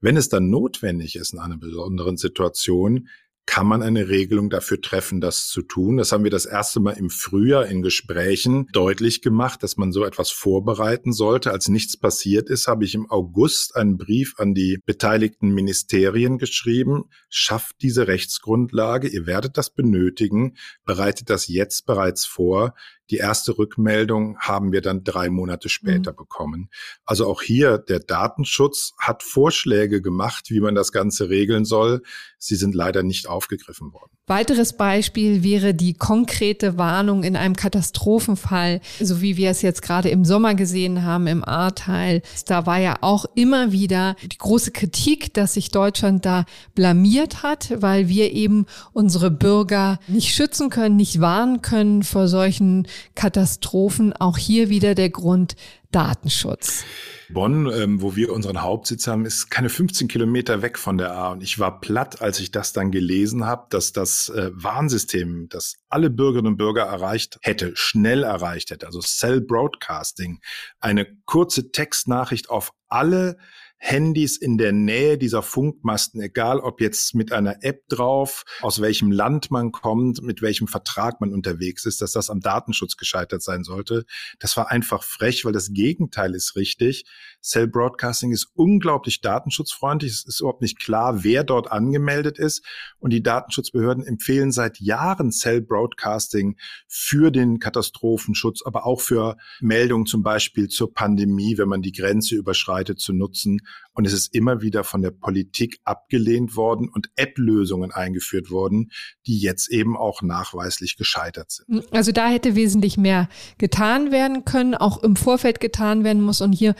Wenn 0.00 0.16
es 0.16 0.28
dann 0.28 0.50
notwendig 0.50 1.16
ist 1.16 1.32
in 1.32 1.40
einer 1.40 1.58
besonderen 1.58 2.16
Situation, 2.16 3.08
kann 3.46 3.66
man 3.66 3.82
eine 3.82 4.08
Regelung 4.08 4.50
dafür 4.50 4.80
treffen, 4.80 5.20
das 5.20 5.48
zu 5.48 5.62
tun. 5.62 5.96
Das 5.96 6.12
haben 6.12 6.24
wir 6.24 6.30
das 6.30 6.46
erste 6.46 6.80
Mal 6.80 6.92
im 6.92 7.10
Frühjahr 7.10 7.66
in 7.66 7.82
Gesprächen 7.82 8.66
deutlich 8.72 9.20
gemacht, 9.20 9.62
dass 9.62 9.76
man 9.76 9.92
so 9.92 10.04
etwas 10.04 10.30
vorbereiten 10.30 11.12
sollte. 11.12 11.50
Als 11.50 11.68
nichts 11.68 11.96
passiert 11.96 12.48
ist, 12.48 12.68
habe 12.68 12.84
ich 12.84 12.94
im 12.94 13.10
August 13.10 13.76
einen 13.76 13.98
Brief 13.98 14.34
an 14.38 14.54
die 14.54 14.78
beteiligten 14.86 15.50
Ministerien 15.50 16.38
geschrieben. 16.38 17.04
Schafft 17.28 17.82
diese 17.82 18.06
Rechtsgrundlage. 18.06 19.08
Ihr 19.08 19.26
werdet 19.26 19.58
das 19.58 19.70
benötigen. 19.70 20.56
Bereitet 20.84 21.28
das 21.28 21.48
jetzt 21.48 21.84
bereits 21.84 22.24
vor. 22.24 22.74
Die 23.12 23.18
erste 23.18 23.58
Rückmeldung 23.58 24.38
haben 24.38 24.72
wir 24.72 24.80
dann 24.80 25.04
drei 25.04 25.28
Monate 25.28 25.68
später 25.68 26.12
mhm. 26.12 26.16
bekommen. 26.16 26.70
Also 27.04 27.26
auch 27.26 27.42
hier, 27.42 27.76
der 27.76 28.00
Datenschutz 28.00 28.94
hat 28.98 29.22
Vorschläge 29.22 30.00
gemacht, 30.00 30.46
wie 30.48 30.60
man 30.60 30.74
das 30.74 30.92
Ganze 30.92 31.28
regeln 31.28 31.66
soll. 31.66 32.00
Sie 32.38 32.56
sind 32.56 32.74
leider 32.74 33.02
nicht 33.02 33.28
aufgegriffen 33.28 33.92
worden. 33.92 34.12
Weiteres 34.28 34.76
Beispiel 34.76 35.42
wäre 35.42 35.74
die 35.74 35.94
konkrete 35.94 36.78
Warnung 36.78 37.22
in 37.22 37.36
einem 37.36 37.54
Katastrophenfall, 37.54 38.80
so 39.00 39.20
wie 39.20 39.36
wir 39.36 39.50
es 39.50 39.62
jetzt 39.62 39.82
gerade 39.82 40.10
im 40.10 40.24
Sommer 40.24 40.54
gesehen 40.54 41.02
haben 41.02 41.26
im 41.26 41.44
Ahrteil. 41.44 42.22
Da 42.46 42.64
war 42.64 42.78
ja 42.78 42.96
auch 43.00 43.26
immer 43.34 43.72
wieder 43.72 44.16
die 44.22 44.38
große 44.38 44.70
Kritik, 44.70 45.34
dass 45.34 45.54
sich 45.54 45.70
Deutschland 45.70 46.24
da 46.24 46.46
blamiert 46.74 47.42
hat, 47.42 47.74
weil 47.82 48.08
wir 48.08 48.32
eben 48.32 48.66
unsere 48.92 49.30
Bürger 49.30 49.98
nicht 50.06 50.34
schützen 50.34 50.70
können, 50.70 50.96
nicht 50.96 51.20
warnen 51.20 51.60
können 51.60 52.04
vor 52.04 52.28
solchen 52.28 52.86
Katastrophen. 53.14 54.12
Auch 54.12 54.38
hier 54.38 54.68
wieder 54.68 54.94
der 54.94 55.10
Grund 55.10 55.56
Datenschutz. 55.90 56.84
Bonn, 57.32 57.70
ähm, 57.70 58.02
wo 58.02 58.16
wir 58.16 58.32
unseren 58.32 58.62
Hauptsitz 58.62 59.06
haben, 59.06 59.24
ist 59.24 59.50
keine 59.50 59.68
15 59.68 60.08
Kilometer 60.08 60.62
weg 60.62 60.78
von 60.78 60.98
der 60.98 61.12
A. 61.12 61.32
Und 61.32 61.42
ich 61.42 61.58
war 61.58 61.80
platt, 61.80 62.20
als 62.20 62.40
ich 62.40 62.50
das 62.50 62.72
dann 62.72 62.90
gelesen 62.90 63.46
habe, 63.46 63.66
dass 63.70 63.92
das 63.92 64.28
äh, 64.28 64.50
Warnsystem, 64.52 65.48
das 65.48 65.76
alle 65.88 66.10
Bürgerinnen 66.10 66.52
und 66.52 66.56
Bürger 66.56 66.82
erreicht 66.82 67.38
hätte, 67.42 67.72
schnell 67.74 68.22
erreicht 68.22 68.70
hätte, 68.70 68.86
also 68.86 69.00
Cell 69.00 69.40
Broadcasting, 69.40 70.40
eine 70.80 71.06
kurze 71.24 71.70
Textnachricht 71.72 72.50
auf 72.50 72.72
alle 72.88 73.38
Handys 73.84 74.36
in 74.36 74.58
der 74.58 74.70
Nähe 74.70 75.18
dieser 75.18 75.42
Funkmasten, 75.42 76.20
egal 76.20 76.60
ob 76.60 76.80
jetzt 76.80 77.16
mit 77.16 77.32
einer 77.32 77.64
App 77.64 77.88
drauf, 77.88 78.44
aus 78.60 78.80
welchem 78.80 79.10
Land 79.10 79.50
man 79.50 79.72
kommt, 79.72 80.22
mit 80.22 80.40
welchem 80.40 80.68
Vertrag 80.68 81.20
man 81.20 81.32
unterwegs 81.32 81.84
ist, 81.84 82.00
dass 82.00 82.12
das 82.12 82.30
am 82.30 82.40
Datenschutz 82.40 82.96
gescheitert 82.96 83.42
sein 83.42 83.64
sollte. 83.64 84.04
Das 84.38 84.56
war 84.56 84.70
einfach 84.70 85.02
frech, 85.02 85.44
weil 85.44 85.52
das 85.52 85.72
Gegenteil 85.72 86.36
ist 86.36 86.54
richtig. 86.54 87.06
Cell 87.42 87.66
Broadcasting 87.66 88.32
ist 88.32 88.48
unglaublich 88.54 89.20
datenschutzfreundlich. 89.20 90.12
Es 90.12 90.24
ist 90.24 90.40
überhaupt 90.40 90.62
nicht 90.62 90.78
klar, 90.78 91.24
wer 91.24 91.42
dort 91.42 91.70
angemeldet 91.70 92.38
ist. 92.38 92.64
Und 92.98 93.12
die 93.12 93.22
Datenschutzbehörden 93.22 94.06
empfehlen 94.06 94.52
seit 94.52 94.78
Jahren 94.80 95.32
Cell 95.32 95.60
Broadcasting 95.60 96.56
für 96.86 97.30
den 97.30 97.58
Katastrophenschutz, 97.58 98.62
aber 98.64 98.86
auch 98.86 99.00
für 99.00 99.36
Meldungen 99.60 100.06
zum 100.06 100.22
Beispiel 100.22 100.68
zur 100.68 100.94
Pandemie, 100.94 101.58
wenn 101.58 101.68
man 101.68 101.82
die 101.82 101.92
Grenze 101.92 102.36
überschreitet, 102.36 103.00
zu 103.00 103.12
nutzen. 103.12 103.60
Und 103.94 104.06
es 104.06 104.12
ist 104.12 104.34
immer 104.34 104.62
wieder 104.62 104.84
von 104.84 105.02
der 105.02 105.10
Politik 105.10 105.78
abgelehnt 105.84 106.56
worden 106.56 106.88
und 106.88 107.10
App-Lösungen 107.16 107.90
eingeführt 107.90 108.50
worden, 108.50 108.90
die 109.26 109.38
jetzt 109.38 109.70
eben 109.70 109.96
auch 109.96 110.22
nachweislich 110.22 110.96
gescheitert 110.96 111.50
sind. 111.50 111.92
Also 111.92 112.12
da 112.12 112.28
hätte 112.28 112.54
wesentlich 112.54 112.96
mehr 112.96 113.28
getan 113.58 114.10
werden 114.10 114.44
können, 114.44 114.74
auch 114.74 115.02
im 115.02 115.16
Vorfeld 115.16 115.60
getan 115.60 116.04
werden 116.04 116.22
muss. 116.22 116.40
Und 116.40 116.52
hier 116.52 116.74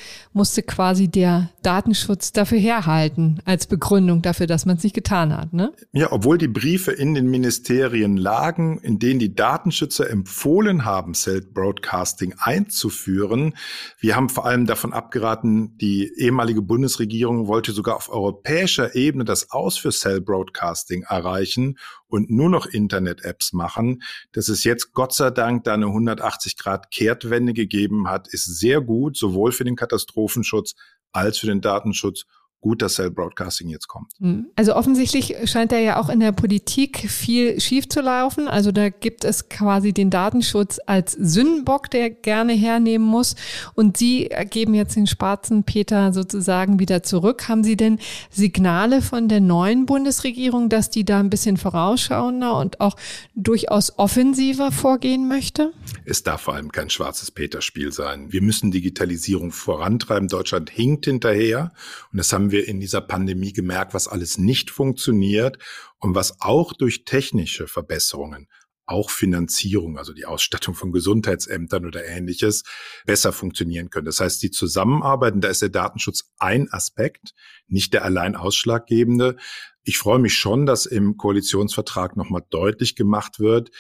musste 0.53 0.63
quasi 0.65 1.09
der 1.09 1.49
Datenschutz 1.63 2.31
dafür 2.31 2.59
herhalten, 2.59 3.41
als 3.47 3.67
Begründung 3.67 4.21
dafür, 4.21 4.47
dass 4.47 4.67
man 4.67 4.77
es 4.77 4.83
nicht 4.83 4.95
getan 4.95 5.35
hat. 5.35 5.55
Ne? 5.55 5.73
Ja, 5.93 6.13
obwohl 6.13 6.37
die 6.37 6.47
Briefe 6.49 6.93
in 6.93 7.15
den 7.15 7.31
Ministerien 7.31 8.19
lagen, 8.19 8.79
in 8.83 8.99
denen 8.99 9.19
die 9.19 9.35
Datenschützer 9.35 10.11
empfohlen 10.11 10.85
haben, 10.85 11.15
Cell 11.15 11.41
Broadcasting 11.41 12.35
einzuführen. 12.39 13.55
Wir 13.99 14.15
haben 14.15 14.29
vor 14.29 14.45
allem 14.45 14.67
davon 14.67 14.93
abgeraten, 14.93 15.79
die 15.79 16.13
ehemalige 16.19 16.61
Bundesregierung 16.61 17.47
wollte 17.47 17.73
sogar 17.73 17.97
auf 17.97 18.11
europäischer 18.11 18.95
Ebene 18.95 19.25
das 19.25 19.53
Aus 19.53 19.79
für 19.79 19.91
Cell 19.91 20.21
Broadcasting 20.21 21.05
erreichen 21.05 21.79
und 22.13 22.31
nur 22.31 22.51
noch 22.51 22.67
Internet-Apps 22.67 23.55
machen. 23.55 24.03
Dass 24.33 24.49
es 24.49 24.65
jetzt 24.65 24.93
Gott 24.93 25.15
sei 25.15 25.31
Dank 25.31 25.65
da 25.65 25.73
eine 25.73 25.87
180 25.87 26.59
Grad 26.59 26.91
Kehrtwende 26.91 27.55
gegeben 27.55 28.09
hat, 28.09 28.29
ist 28.29 28.45
sehr 28.45 28.83
gut, 28.83 29.17
sowohl 29.17 29.51
für 29.51 29.65
den 29.65 29.77
Katastrophenschutz 29.77 30.75
als 31.13 31.39
für 31.39 31.47
den 31.47 31.63
Datenschutz 31.63 32.25
gut, 32.63 32.81
dass 32.81 32.95
Cell 32.95 33.11
Broadcasting 33.11 33.69
jetzt 33.69 33.89
kommt. 33.89 34.13
Hm. 34.21 34.47
Also 34.57 34.75
offensichtlich 34.75 35.35
scheint 35.45 35.73
da 35.73 35.79
ja 35.79 36.01
auch 36.01 36.09
in 36.09 36.21
der 36.21 36.33
Politik 36.33 37.11
viel 37.11 37.61
schief 37.61 37.89
zu 37.89 38.01
laufen. 38.01 38.49
Also 38.49 38.73
da 38.73 38.89
gibt 38.89 39.25
es 39.25 39.49
quasi 39.49 39.93
den 39.93 40.11
Datenschutz 40.11 40.79
als 40.87 41.13
Sündenbock, 41.13 41.91
der 41.91 42.09
gerne 42.09 42.53
hernehmen 42.53 43.07
muss. 43.07 43.35
Und 43.75 43.97
Sie 43.97 44.31
geben 44.51 44.75
jetzt 44.75 44.95
den 44.95 45.09
schwarzen 45.09 45.65
Peter 45.65 46.13
sozusagen 46.13 46.79
wieder 46.79 47.03
zurück. 47.03 47.49
Haben 47.49 47.65
Sie 47.65 47.77
denn 47.77 47.99
Signale 48.31 49.03
von 49.03 49.29
der 49.29 49.41
neuen 49.41 49.85
Bundesregierung, 49.85 50.69
dass 50.69 50.89
die 50.89 51.05
da 51.05 51.19
ein 51.19 51.31
bisschen 51.31 51.57
vorausschauender 51.57 52.57
und 52.57 52.81
auch 52.81 52.97
durchaus 53.35 53.99
offensiver 53.99 54.71
vorgehen 54.71 55.27
möchte? 55.27 55.73
Es 56.05 56.23
darf 56.23 56.43
vor 56.43 56.55
allem 56.55 56.71
kein 56.71 56.91
schwarzes 56.91 57.33
Peter-Spiel 57.33 57.91
sein. 57.91 58.33
Wir 58.33 58.41
müssen 58.41 58.71
Digitalisierung 58.71 59.51
vorantreiben. 59.51 60.29
Deutschland 60.29 60.71
hinkt 60.71 61.07
hinterher. 61.07 61.73
Und 62.13 62.19
das 62.19 62.33
haben 62.33 62.52
wir 62.53 62.69
in 62.69 62.79
dieser 62.79 63.01
Pandemie 63.01 63.53
gemerkt, 63.53 63.95
was 63.95 64.07
alles 64.07 64.39
nicht 64.39 64.71
funktioniert 64.71 65.59
und 65.99 66.15
was 66.15 66.41
auch 66.41 66.73
durch 66.73 67.05
technische 67.05 67.67
Verbesserungen 67.67 68.47
auch 68.87 69.11
Finanzierung, 69.11 69.97
also 69.97 70.13
die 70.13 70.27
Ausstattung 70.27 70.75
von 70.75 70.93
Gesundheitsämtern 70.93 71.87
oder 71.87 72.05
ähnliches, 72.05 72.65
besser 73.07 73.33
funktionieren 73.33 73.91
können. 73.91 74.07
Das 74.07 74.21
heißt, 74.21 74.43
die 74.43 74.51
Zusammenarbeit, 74.51 75.35
da 75.39 75.49
ist 75.49 75.63
der 75.63 75.69
Datenschutz 75.69 76.33
ein 76.39 76.69
Aspekt, 76.71 77.33
nicht 77.69 77.95
der 77.95 78.05
allein 78.05 78.37
ausschlaggebende. 78.37 79.37
Ich 79.85 79.99
freue 79.99 80.19
mich 80.19 80.35
schon, 80.35 80.67
dass 80.67 80.87
im 80.87 81.17
Koalitionsvertrag 81.17 82.17
nochmal 82.17 82.43
deutlich 82.51 82.97
gemacht 82.97 83.41
wird, 83.41 83.71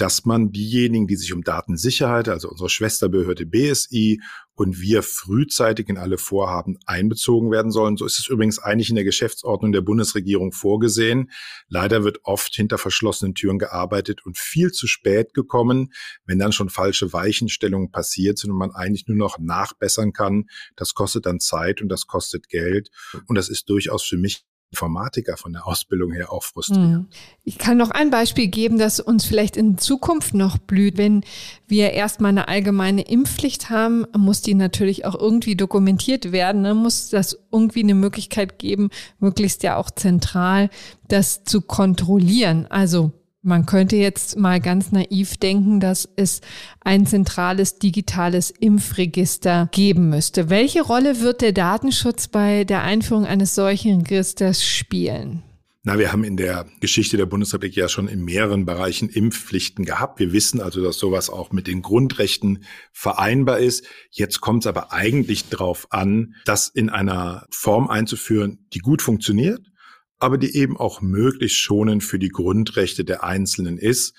dass 0.00 0.24
man 0.24 0.50
diejenigen, 0.50 1.06
die 1.06 1.16
sich 1.16 1.34
um 1.34 1.42
Datensicherheit, 1.42 2.30
also 2.30 2.48
unsere 2.48 2.70
Schwesterbehörde 2.70 3.44
BSI 3.44 4.22
und 4.54 4.80
wir 4.80 5.02
frühzeitig 5.02 5.90
in 5.90 5.98
alle 5.98 6.16
Vorhaben 6.16 6.78
einbezogen 6.86 7.50
werden 7.50 7.70
sollen. 7.70 7.98
So 7.98 8.06
ist 8.06 8.18
es 8.18 8.28
übrigens 8.28 8.58
eigentlich 8.58 8.88
in 8.88 8.94
der 8.94 9.04
Geschäftsordnung 9.04 9.72
der 9.72 9.82
Bundesregierung 9.82 10.52
vorgesehen. 10.52 11.30
Leider 11.68 12.02
wird 12.02 12.20
oft 12.22 12.54
hinter 12.54 12.78
verschlossenen 12.78 13.34
Türen 13.34 13.58
gearbeitet 13.58 14.24
und 14.24 14.38
viel 14.38 14.72
zu 14.72 14.86
spät 14.86 15.34
gekommen, 15.34 15.92
wenn 16.24 16.38
dann 16.38 16.52
schon 16.52 16.70
falsche 16.70 17.12
Weichenstellungen 17.12 17.90
passiert 17.90 18.38
sind 18.38 18.52
und 18.52 18.58
man 18.58 18.70
eigentlich 18.70 19.06
nur 19.06 19.18
noch 19.18 19.38
nachbessern 19.38 20.14
kann. 20.14 20.46
Das 20.76 20.94
kostet 20.94 21.26
dann 21.26 21.40
Zeit 21.40 21.82
und 21.82 21.90
das 21.90 22.06
kostet 22.06 22.48
Geld. 22.48 22.90
Und 23.26 23.36
das 23.36 23.50
ist 23.50 23.68
durchaus 23.68 24.02
für 24.02 24.16
mich 24.16 24.44
Informatiker 24.70 25.36
von 25.36 25.52
der 25.52 25.66
Ausbildung 25.66 26.12
her 26.12 26.32
auch 26.32 26.44
frustrieren. 26.44 26.92
Hm. 26.92 27.08
Ich 27.42 27.58
kann 27.58 27.76
noch 27.76 27.90
ein 27.90 28.10
Beispiel 28.10 28.46
geben, 28.46 28.78
das 28.78 29.00
uns 29.00 29.24
vielleicht 29.24 29.56
in 29.56 29.78
Zukunft 29.78 30.32
noch 30.32 30.58
blüht. 30.58 30.96
Wenn 30.96 31.24
wir 31.66 31.90
erstmal 31.90 32.30
eine 32.30 32.46
allgemeine 32.46 33.02
Impfpflicht 33.02 33.68
haben, 33.70 34.06
muss 34.16 34.42
die 34.42 34.54
natürlich 34.54 35.04
auch 35.04 35.16
irgendwie 35.16 35.56
dokumentiert 35.56 36.30
werden. 36.30 36.62
Dann 36.62 36.76
muss 36.76 37.10
das 37.10 37.36
irgendwie 37.50 37.82
eine 37.82 37.94
Möglichkeit 37.94 38.58
geben, 38.58 38.90
möglichst 39.18 39.64
ja 39.64 39.76
auch 39.76 39.90
zentral 39.90 40.70
das 41.08 41.42
zu 41.42 41.62
kontrollieren. 41.62 42.66
Also 42.70 43.12
man 43.42 43.66
könnte 43.66 43.96
jetzt 43.96 44.36
mal 44.36 44.60
ganz 44.60 44.92
naiv 44.92 45.36
denken, 45.38 45.80
dass 45.80 46.08
es 46.16 46.40
ein 46.80 47.06
zentrales 47.06 47.78
digitales 47.78 48.50
Impfregister 48.50 49.68
geben 49.72 50.10
müsste. 50.10 50.50
Welche 50.50 50.82
Rolle 50.82 51.20
wird 51.20 51.40
der 51.40 51.52
Datenschutz 51.52 52.28
bei 52.28 52.64
der 52.64 52.82
Einführung 52.82 53.24
eines 53.24 53.54
solchen 53.54 54.02
Registers 54.02 54.64
spielen? 54.64 55.42
Na, 55.82 55.98
wir 55.98 56.12
haben 56.12 56.24
in 56.24 56.36
der 56.36 56.66
Geschichte 56.80 57.16
der 57.16 57.24
Bundesrepublik 57.24 57.74
ja 57.74 57.88
schon 57.88 58.06
in 58.06 58.22
mehreren 58.22 58.66
Bereichen 58.66 59.08
Impfpflichten 59.08 59.86
gehabt. 59.86 60.20
Wir 60.20 60.34
wissen 60.34 60.60
also, 60.60 60.82
dass 60.84 60.98
sowas 60.98 61.30
auch 61.30 61.52
mit 61.52 61.66
den 61.66 61.80
Grundrechten 61.80 62.64
vereinbar 62.92 63.60
ist. 63.60 63.86
Jetzt 64.10 64.42
kommt 64.42 64.64
es 64.64 64.66
aber 64.66 64.92
eigentlich 64.92 65.48
darauf 65.48 65.90
an, 65.90 66.34
das 66.44 66.68
in 66.68 66.90
einer 66.90 67.46
Form 67.50 67.88
einzuführen, 67.88 68.66
die 68.74 68.80
gut 68.80 69.00
funktioniert 69.00 69.69
aber 70.20 70.38
die 70.38 70.54
eben 70.54 70.76
auch 70.76 71.00
möglichst 71.00 71.56
schonend 71.56 72.04
für 72.04 72.18
die 72.18 72.28
Grundrechte 72.28 73.04
der 73.04 73.24
Einzelnen 73.24 73.78
ist. 73.78 74.14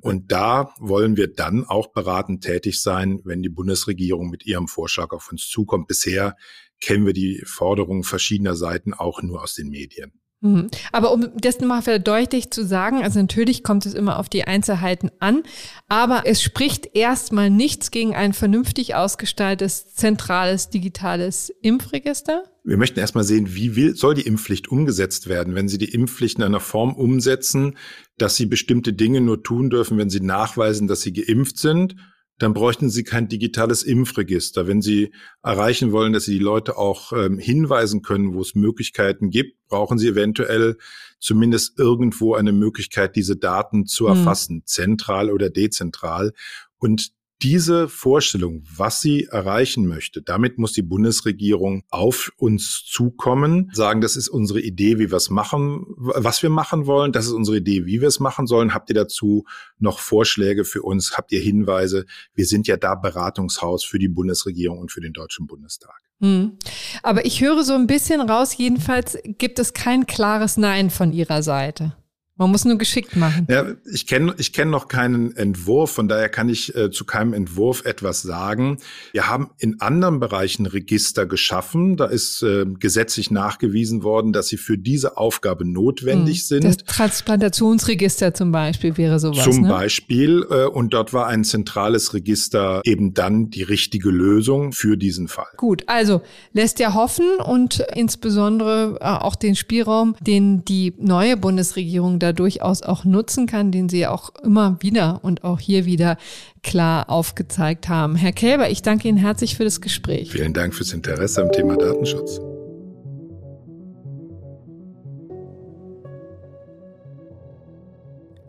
Und 0.00 0.30
da 0.30 0.74
wollen 0.78 1.16
wir 1.16 1.32
dann 1.32 1.64
auch 1.64 1.92
beratend 1.92 2.44
tätig 2.44 2.82
sein, 2.82 3.20
wenn 3.24 3.42
die 3.42 3.48
Bundesregierung 3.48 4.28
mit 4.28 4.44
ihrem 4.44 4.68
Vorschlag 4.68 5.12
auf 5.12 5.30
uns 5.30 5.48
zukommt. 5.48 5.88
Bisher 5.88 6.36
kennen 6.80 7.06
wir 7.06 7.14
die 7.14 7.42
Forderungen 7.46 8.02
verschiedener 8.02 8.56
Seiten 8.56 8.92
auch 8.92 9.22
nur 9.22 9.42
aus 9.42 9.54
den 9.54 9.70
Medien. 9.70 10.12
Mhm. 10.40 10.68
Aber 10.92 11.12
um 11.12 11.28
das 11.36 11.60
mal 11.60 11.82
deutlich 11.98 12.50
zu 12.50 12.64
sagen, 12.64 13.02
also 13.02 13.18
natürlich 13.18 13.62
kommt 13.62 13.86
es 13.86 13.94
immer 13.94 14.18
auf 14.18 14.28
die 14.28 14.44
Einzelheiten 14.44 15.10
an, 15.18 15.42
aber 15.88 16.22
es 16.26 16.42
spricht 16.42 16.94
erstmal 16.94 17.48
nichts 17.48 17.90
gegen 17.90 18.14
ein 18.14 18.32
vernünftig 18.32 18.94
ausgestaltetes, 18.94 19.94
zentrales, 19.94 20.68
digitales 20.68 21.50
Impfregister. 21.62 22.44
Wir 22.64 22.76
möchten 22.76 22.98
erstmal 22.98 23.24
sehen, 23.24 23.54
wie 23.54 23.76
will, 23.76 23.96
soll 23.96 24.14
die 24.14 24.26
Impfpflicht 24.26 24.68
umgesetzt 24.68 25.28
werden, 25.28 25.54
wenn 25.54 25.68
Sie 25.68 25.78
die 25.78 25.92
Impfpflicht 25.92 26.38
in 26.38 26.44
einer 26.44 26.60
Form 26.60 26.94
umsetzen, 26.94 27.76
dass 28.18 28.36
Sie 28.36 28.46
bestimmte 28.46 28.92
Dinge 28.92 29.20
nur 29.20 29.42
tun 29.42 29.70
dürfen, 29.70 29.98
wenn 29.98 30.10
Sie 30.10 30.20
nachweisen, 30.20 30.88
dass 30.88 31.00
Sie 31.00 31.12
geimpft 31.12 31.58
sind 31.58 31.96
dann 32.38 32.52
bräuchten 32.52 32.90
Sie 32.90 33.02
kein 33.02 33.28
digitales 33.28 33.82
Impfregister. 33.82 34.66
Wenn 34.66 34.82
Sie 34.82 35.12
erreichen 35.42 35.92
wollen, 35.92 36.12
dass 36.12 36.24
Sie 36.24 36.34
die 36.38 36.44
Leute 36.44 36.76
auch 36.76 37.12
ähm, 37.12 37.38
hinweisen 37.38 38.02
können, 38.02 38.34
wo 38.34 38.40
es 38.40 38.54
Möglichkeiten 38.54 39.30
gibt, 39.30 39.56
brauchen 39.68 39.98
Sie 39.98 40.08
eventuell 40.08 40.76
zumindest 41.18 41.78
irgendwo 41.78 42.34
eine 42.34 42.52
Möglichkeit, 42.52 43.16
diese 43.16 43.36
Daten 43.36 43.86
zu 43.86 44.08
hm. 44.08 44.16
erfassen, 44.16 44.56
hm. 44.56 44.62
zentral 44.66 45.30
oder 45.30 45.48
dezentral. 45.48 46.32
Und 46.78 47.12
diese 47.42 47.88
Vorstellung, 47.88 48.64
was 48.74 49.00
sie 49.00 49.24
erreichen 49.24 49.86
möchte, 49.86 50.22
damit 50.22 50.58
muss 50.58 50.72
die 50.72 50.82
Bundesregierung 50.82 51.84
auf 51.90 52.32
uns 52.38 52.82
zukommen, 52.84 53.70
sagen, 53.72 54.00
das 54.00 54.16
ist 54.16 54.28
unsere 54.28 54.60
Idee, 54.60 54.98
wie 54.98 55.10
wir 55.10 55.16
es 55.16 55.28
machen, 55.28 55.84
was 55.96 56.42
wir 56.42 56.50
machen 56.50 56.86
wollen, 56.86 57.12
das 57.12 57.26
ist 57.26 57.32
unsere 57.32 57.58
Idee, 57.58 57.84
wie 57.84 58.00
wir 58.00 58.08
es 58.08 58.20
machen 58.20 58.46
sollen. 58.46 58.72
Habt 58.72 58.88
ihr 58.90 58.94
dazu 58.94 59.44
noch 59.78 59.98
Vorschläge 59.98 60.64
für 60.64 60.82
uns? 60.82 61.16
Habt 61.16 61.32
ihr 61.32 61.40
Hinweise? 61.40 62.06
Wir 62.34 62.46
sind 62.46 62.66
ja 62.66 62.76
da 62.76 62.94
Beratungshaus 62.94 63.84
für 63.84 63.98
die 63.98 64.08
Bundesregierung 64.08 64.78
und 64.78 64.90
für 64.90 65.00
den 65.00 65.12
Deutschen 65.12 65.46
Bundestag. 65.46 66.00
Hm. 66.20 66.56
Aber 67.02 67.26
ich 67.26 67.42
höre 67.42 67.62
so 67.62 67.74
ein 67.74 67.86
bisschen 67.86 68.22
raus, 68.22 68.56
jedenfalls 68.56 69.18
gibt 69.24 69.58
es 69.58 69.74
kein 69.74 70.06
klares 70.06 70.56
Nein 70.56 70.88
von 70.88 71.12
Ihrer 71.12 71.42
Seite. 71.42 71.94
Man 72.38 72.50
muss 72.50 72.66
nur 72.66 72.76
geschickt 72.76 73.16
machen. 73.16 73.46
Ja, 73.48 73.64
ich 73.90 74.06
kenne 74.06 74.34
ich 74.36 74.52
kenn 74.52 74.68
noch 74.68 74.88
keinen 74.88 75.34
Entwurf, 75.34 75.92
von 75.92 76.06
daher 76.06 76.28
kann 76.28 76.50
ich 76.50 76.74
äh, 76.74 76.90
zu 76.90 77.06
keinem 77.06 77.32
Entwurf 77.32 77.86
etwas 77.86 78.20
sagen. 78.20 78.76
Wir 79.12 79.28
haben 79.28 79.50
in 79.58 79.80
anderen 79.80 80.20
Bereichen 80.20 80.66
Register 80.66 81.24
geschaffen. 81.24 81.96
Da 81.96 82.04
ist 82.04 82.42
äh, 82.42 82.66
gesetzlich 82.78 83.30
nachgewiesen 83.30 84.02
worden, 84.02 84.34
dass 84.34 84.48
sie 84.48 84.58
für 84.58 84.76
diese 84.76 85.16
Aufgabe 85.16 85.64
notwendig 85.64 86.40
hm, 86.40 86.44
sind. 86.44 86.64
Das 86.64 86.76
Transplantationsregister 86.76 88.34
zum 88.34 88.52
Beispiel 88.52 88.98
wäre 88.98 89.18
sowas. 89.18 89.42
Zum 89.42 89.62
ne? 89.62 89.68
Beispiel. 89.68 90.46
Äh, 90.50 90.66
und 90.66 90.92
dort 90.92 91.14
war 91.14 91.28
ein 91.28 91.42
zentrales 91.42 92.12
Register 92.12 92.82
eben 92.84 93.14
dann 93.14 93.48
die 93.48 93.62
richtige 93.62 94.10
Lösung 94.10 94.72
für 94.72 94.98
diesen 94.98 95.28
Fall. 95.28 95.46
Gut, 95.56 95.84
also 95.86 96.20
lässt 96.52 96.80
ja 96.80 96.92
hoffen 96.92 97.26
und 97.42 97.82
insbesondere 97.94 98.98
äh, 99.00 99.04
auch 99.04 99.36
den 99.36 99.56
Spielraum, 99.56 100.16
den 100.20 100.66
die 100.66 100.92
neue 100.98 101.38
Bundesregierung 101.38 102.18
da 102.26 102.32
durchaus 102.32 102.82
auch 102.82 103.04
nutzen 103.04 103.46
kann, 103.46 103.70
den 103.70 103.88
Sie 103.88 104.06
auch 104.06 104.30
immer 104.42 104.76
wieder 104.80 105.20
und 105.22 105.44
auch 105.44 105.60
hier 105.60 105.84
wieder 105.84 106.16
klar 106.62 107.08
aufgezeigt 107.08 107.88
haben. 107.88 108.16
Herr 108.16 108.32
Kälber, 108.32 108.68
ich 108.70 108.82
danke 108.82 109.08
Ihnen 109.08 109.18
herzlich 109.18 109.56
für 109.56 109.64
das 109.64 109.80
Gespräch. 109.80 110.32
Vielen 110.32 110.52
Dank 110.52 110.74
fürs 110.74 110.92
Interesse 110.92 111.42
am 111.42 111.52
Thema 111.52 111.76
Datenschutz. 111.76 112.40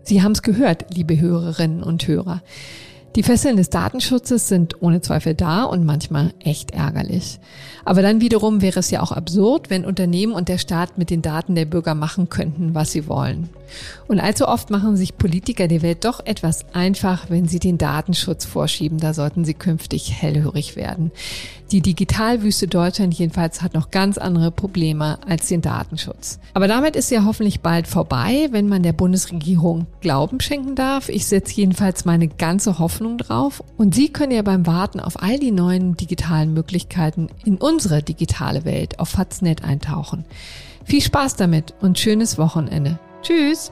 Sie 0.03 0.23
haben 0.23 0.31
es 0.31 0.41
gehört, 0.41 0.85
liebe 0.95 1.19
Hörerinnen 1.19 1.83
und 1.83 2.07
Hörer. 2.07 2.41
Die 3.17 3.23
Fesseln 3.23 3.57
des 3.57 3.69
Datenschutzes 3.69 4.47
sind 4.47 4.81
ohne 4.81 5.01
Zweifel 5.01 5.33
da 5.33 5.63
und 5.63 5.85
manchmal 5.85 6.33
echt 6.39 6.71
ärgerlich. 6.71 7.39
Aber 7.87 8.01
dann 8.01 8.19
wiederum 8.19 8.61
wäre 8.61 8.81
es 8.81 8.91
ja 8.91 9.01
auch 9.01 9.13
absurd, 9.13 9.69
wenn 9.69 9.85
Unternehmen 9.85 10.33
und 10.33 10.49
der 10.49 10.57
Staat 10.57 10.97
mit 10.97 11.09
den 11.09 11.21
Daten 11.21 11.55
der 11.55 11.63
Bürger 11.63 11.95
machen 11.95 12.27
könnten, 12.27 12.75
was 12.75 12.91
sie 12.91 13.07
wollen. 13.07 13.47
Und 14.07 14.19
allzu 14.19 14.45
oft 14.45 14.69
machen 14.69 14.97
sich 14.97 15.17
Politiker 15.17 15.69
der 15.69 15.81
Welt 15.81 16.03
doch 16.03 16.25
etwas 16.25 16.65
einfach, 16.73 17.29
wenn 17.29 17.47
sie 17.47 17.59
den 17.59 17.77
Datenschutz 17.77 18.43
vorschieben. 18.43 18.97
Da 18.97 19.13
sollten 19.13 19.45
sie 19.45 19.53
künftig 19.53 20.11
hellhörig 20.21 20.75
werden. 20.75 21.11
Die 21.71 21.81
Digitalwüste 21.81 22.67
Deutschland 22.67 23.13
jedenfalls 23.13 23.61
hat 23.61 23.73
noch 23.73 23.91
ganz 23.91 24.17
andere 24.17 24.51
Probleme 24.51 25.19
als 25.27 25.47
den 25.47 25.61
Datenschutz. 25.61 26.39
Aber 26.53 26.69
damit 26.69 26.95
ist 26.95 27.11
ja 27.11 27.25
hoffentlich 27.25 27.59
bald 27.59 27.87
vorbei, 27.87 28.47
wenn 28.51 28.69
man 28.69 28.83
der 28.83 28.93
Bundesregierung 28.93 29.85
Glauben 29.99 30.39
schenken 30.39 30.75
darf. 30.75 31.09
Ich 31.09 31.25
setze 31.25 31.55
jedenfalls 31.55 32.05
meine 32.05 32.29
ganze 32.29 32.79
Hoffnung 32.79 33.17
drauf. 33.17 33.61
Und 33.75 33.95
Sie 33.95 34.07
können 34.07 34.31
ja 34.31 34.43
beim 34.43 34.65
Warten 34.65 35.01
auf 35.01 35.21
all 35.21 35.39
die 35.39 35.51
neuen 35.51 35.97
digitalen 35.97 36.53
Möglichkeiten 36.53 37.27
in 37.43 37.57
unsere 37.77 38.01
digitale 38.01 38.65
Welt 38.65 38.97
auf 38.99 39.09
Faznet 39.09 39.63
eintauchen. 39.63 40.25
Viel 40.83 40.99
Spaß 40.99 41.35
damit 41.35 41.75
und 41.79 41.99
schönes 41.99 42.39
Wochenende. 42.39 42.97
Tschüss! 43.21 43.71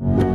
you 0.00 0.29